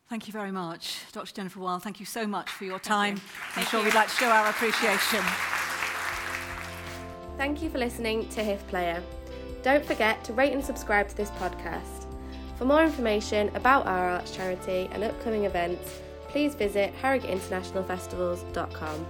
Thank 0.09 0.28
you 0.28 0.32
very 0.32 0.53
much, 0.53 1.01
Dr. 1.12 1.34
Jennifer 1.34 1.59
Wild. 1.59 1.82
Thank 1.82 1.99
you 1.99 2.07
so 2.07 2.26
much 2.26 2.51
for 2.51 2.64
your 2.64 2.78
time. 2.78 3.16
You. 3.16 3.22
I'm 3.57 3.66
sure 3.66 3.80
you. 3.80 3.87
we'd 3.87 3.95
like 3.95 4.09
to 4.09 4.14
show 4.14 4.28
our 4.28 4.49
appreciation. 4.49 5.20
Thank 7.37 7.62
you 7.62 7.70
for 7.70 7.78
listening 7.78 8.28
to 8.30 8.43
HIF 8.43 8.66
Player. 8.68 9.03
Don't 9.62 9.84
forget 9.84 10.22
to 10.24 10.32
rate 10.32 10.53
and 10.53 10.64
subscribe 10.64 11.09
to 11.09 11.16
this 11.16 11.30
podcast. 11.30 12.07
For 12.57 12.64
more 12.64 12.84
information 12.84 13.55
about 13.57 13.87
our 13.87 14.11
arts 14.11 14.30
charity 14.30 14.89
and 14.93 15.03
upcoming 15.03 15.45
events, 15.45 16.01
please 16.28 16.55
visit 16.55 16.95
harrogateinternationalfestivals.com. 17.03 19.07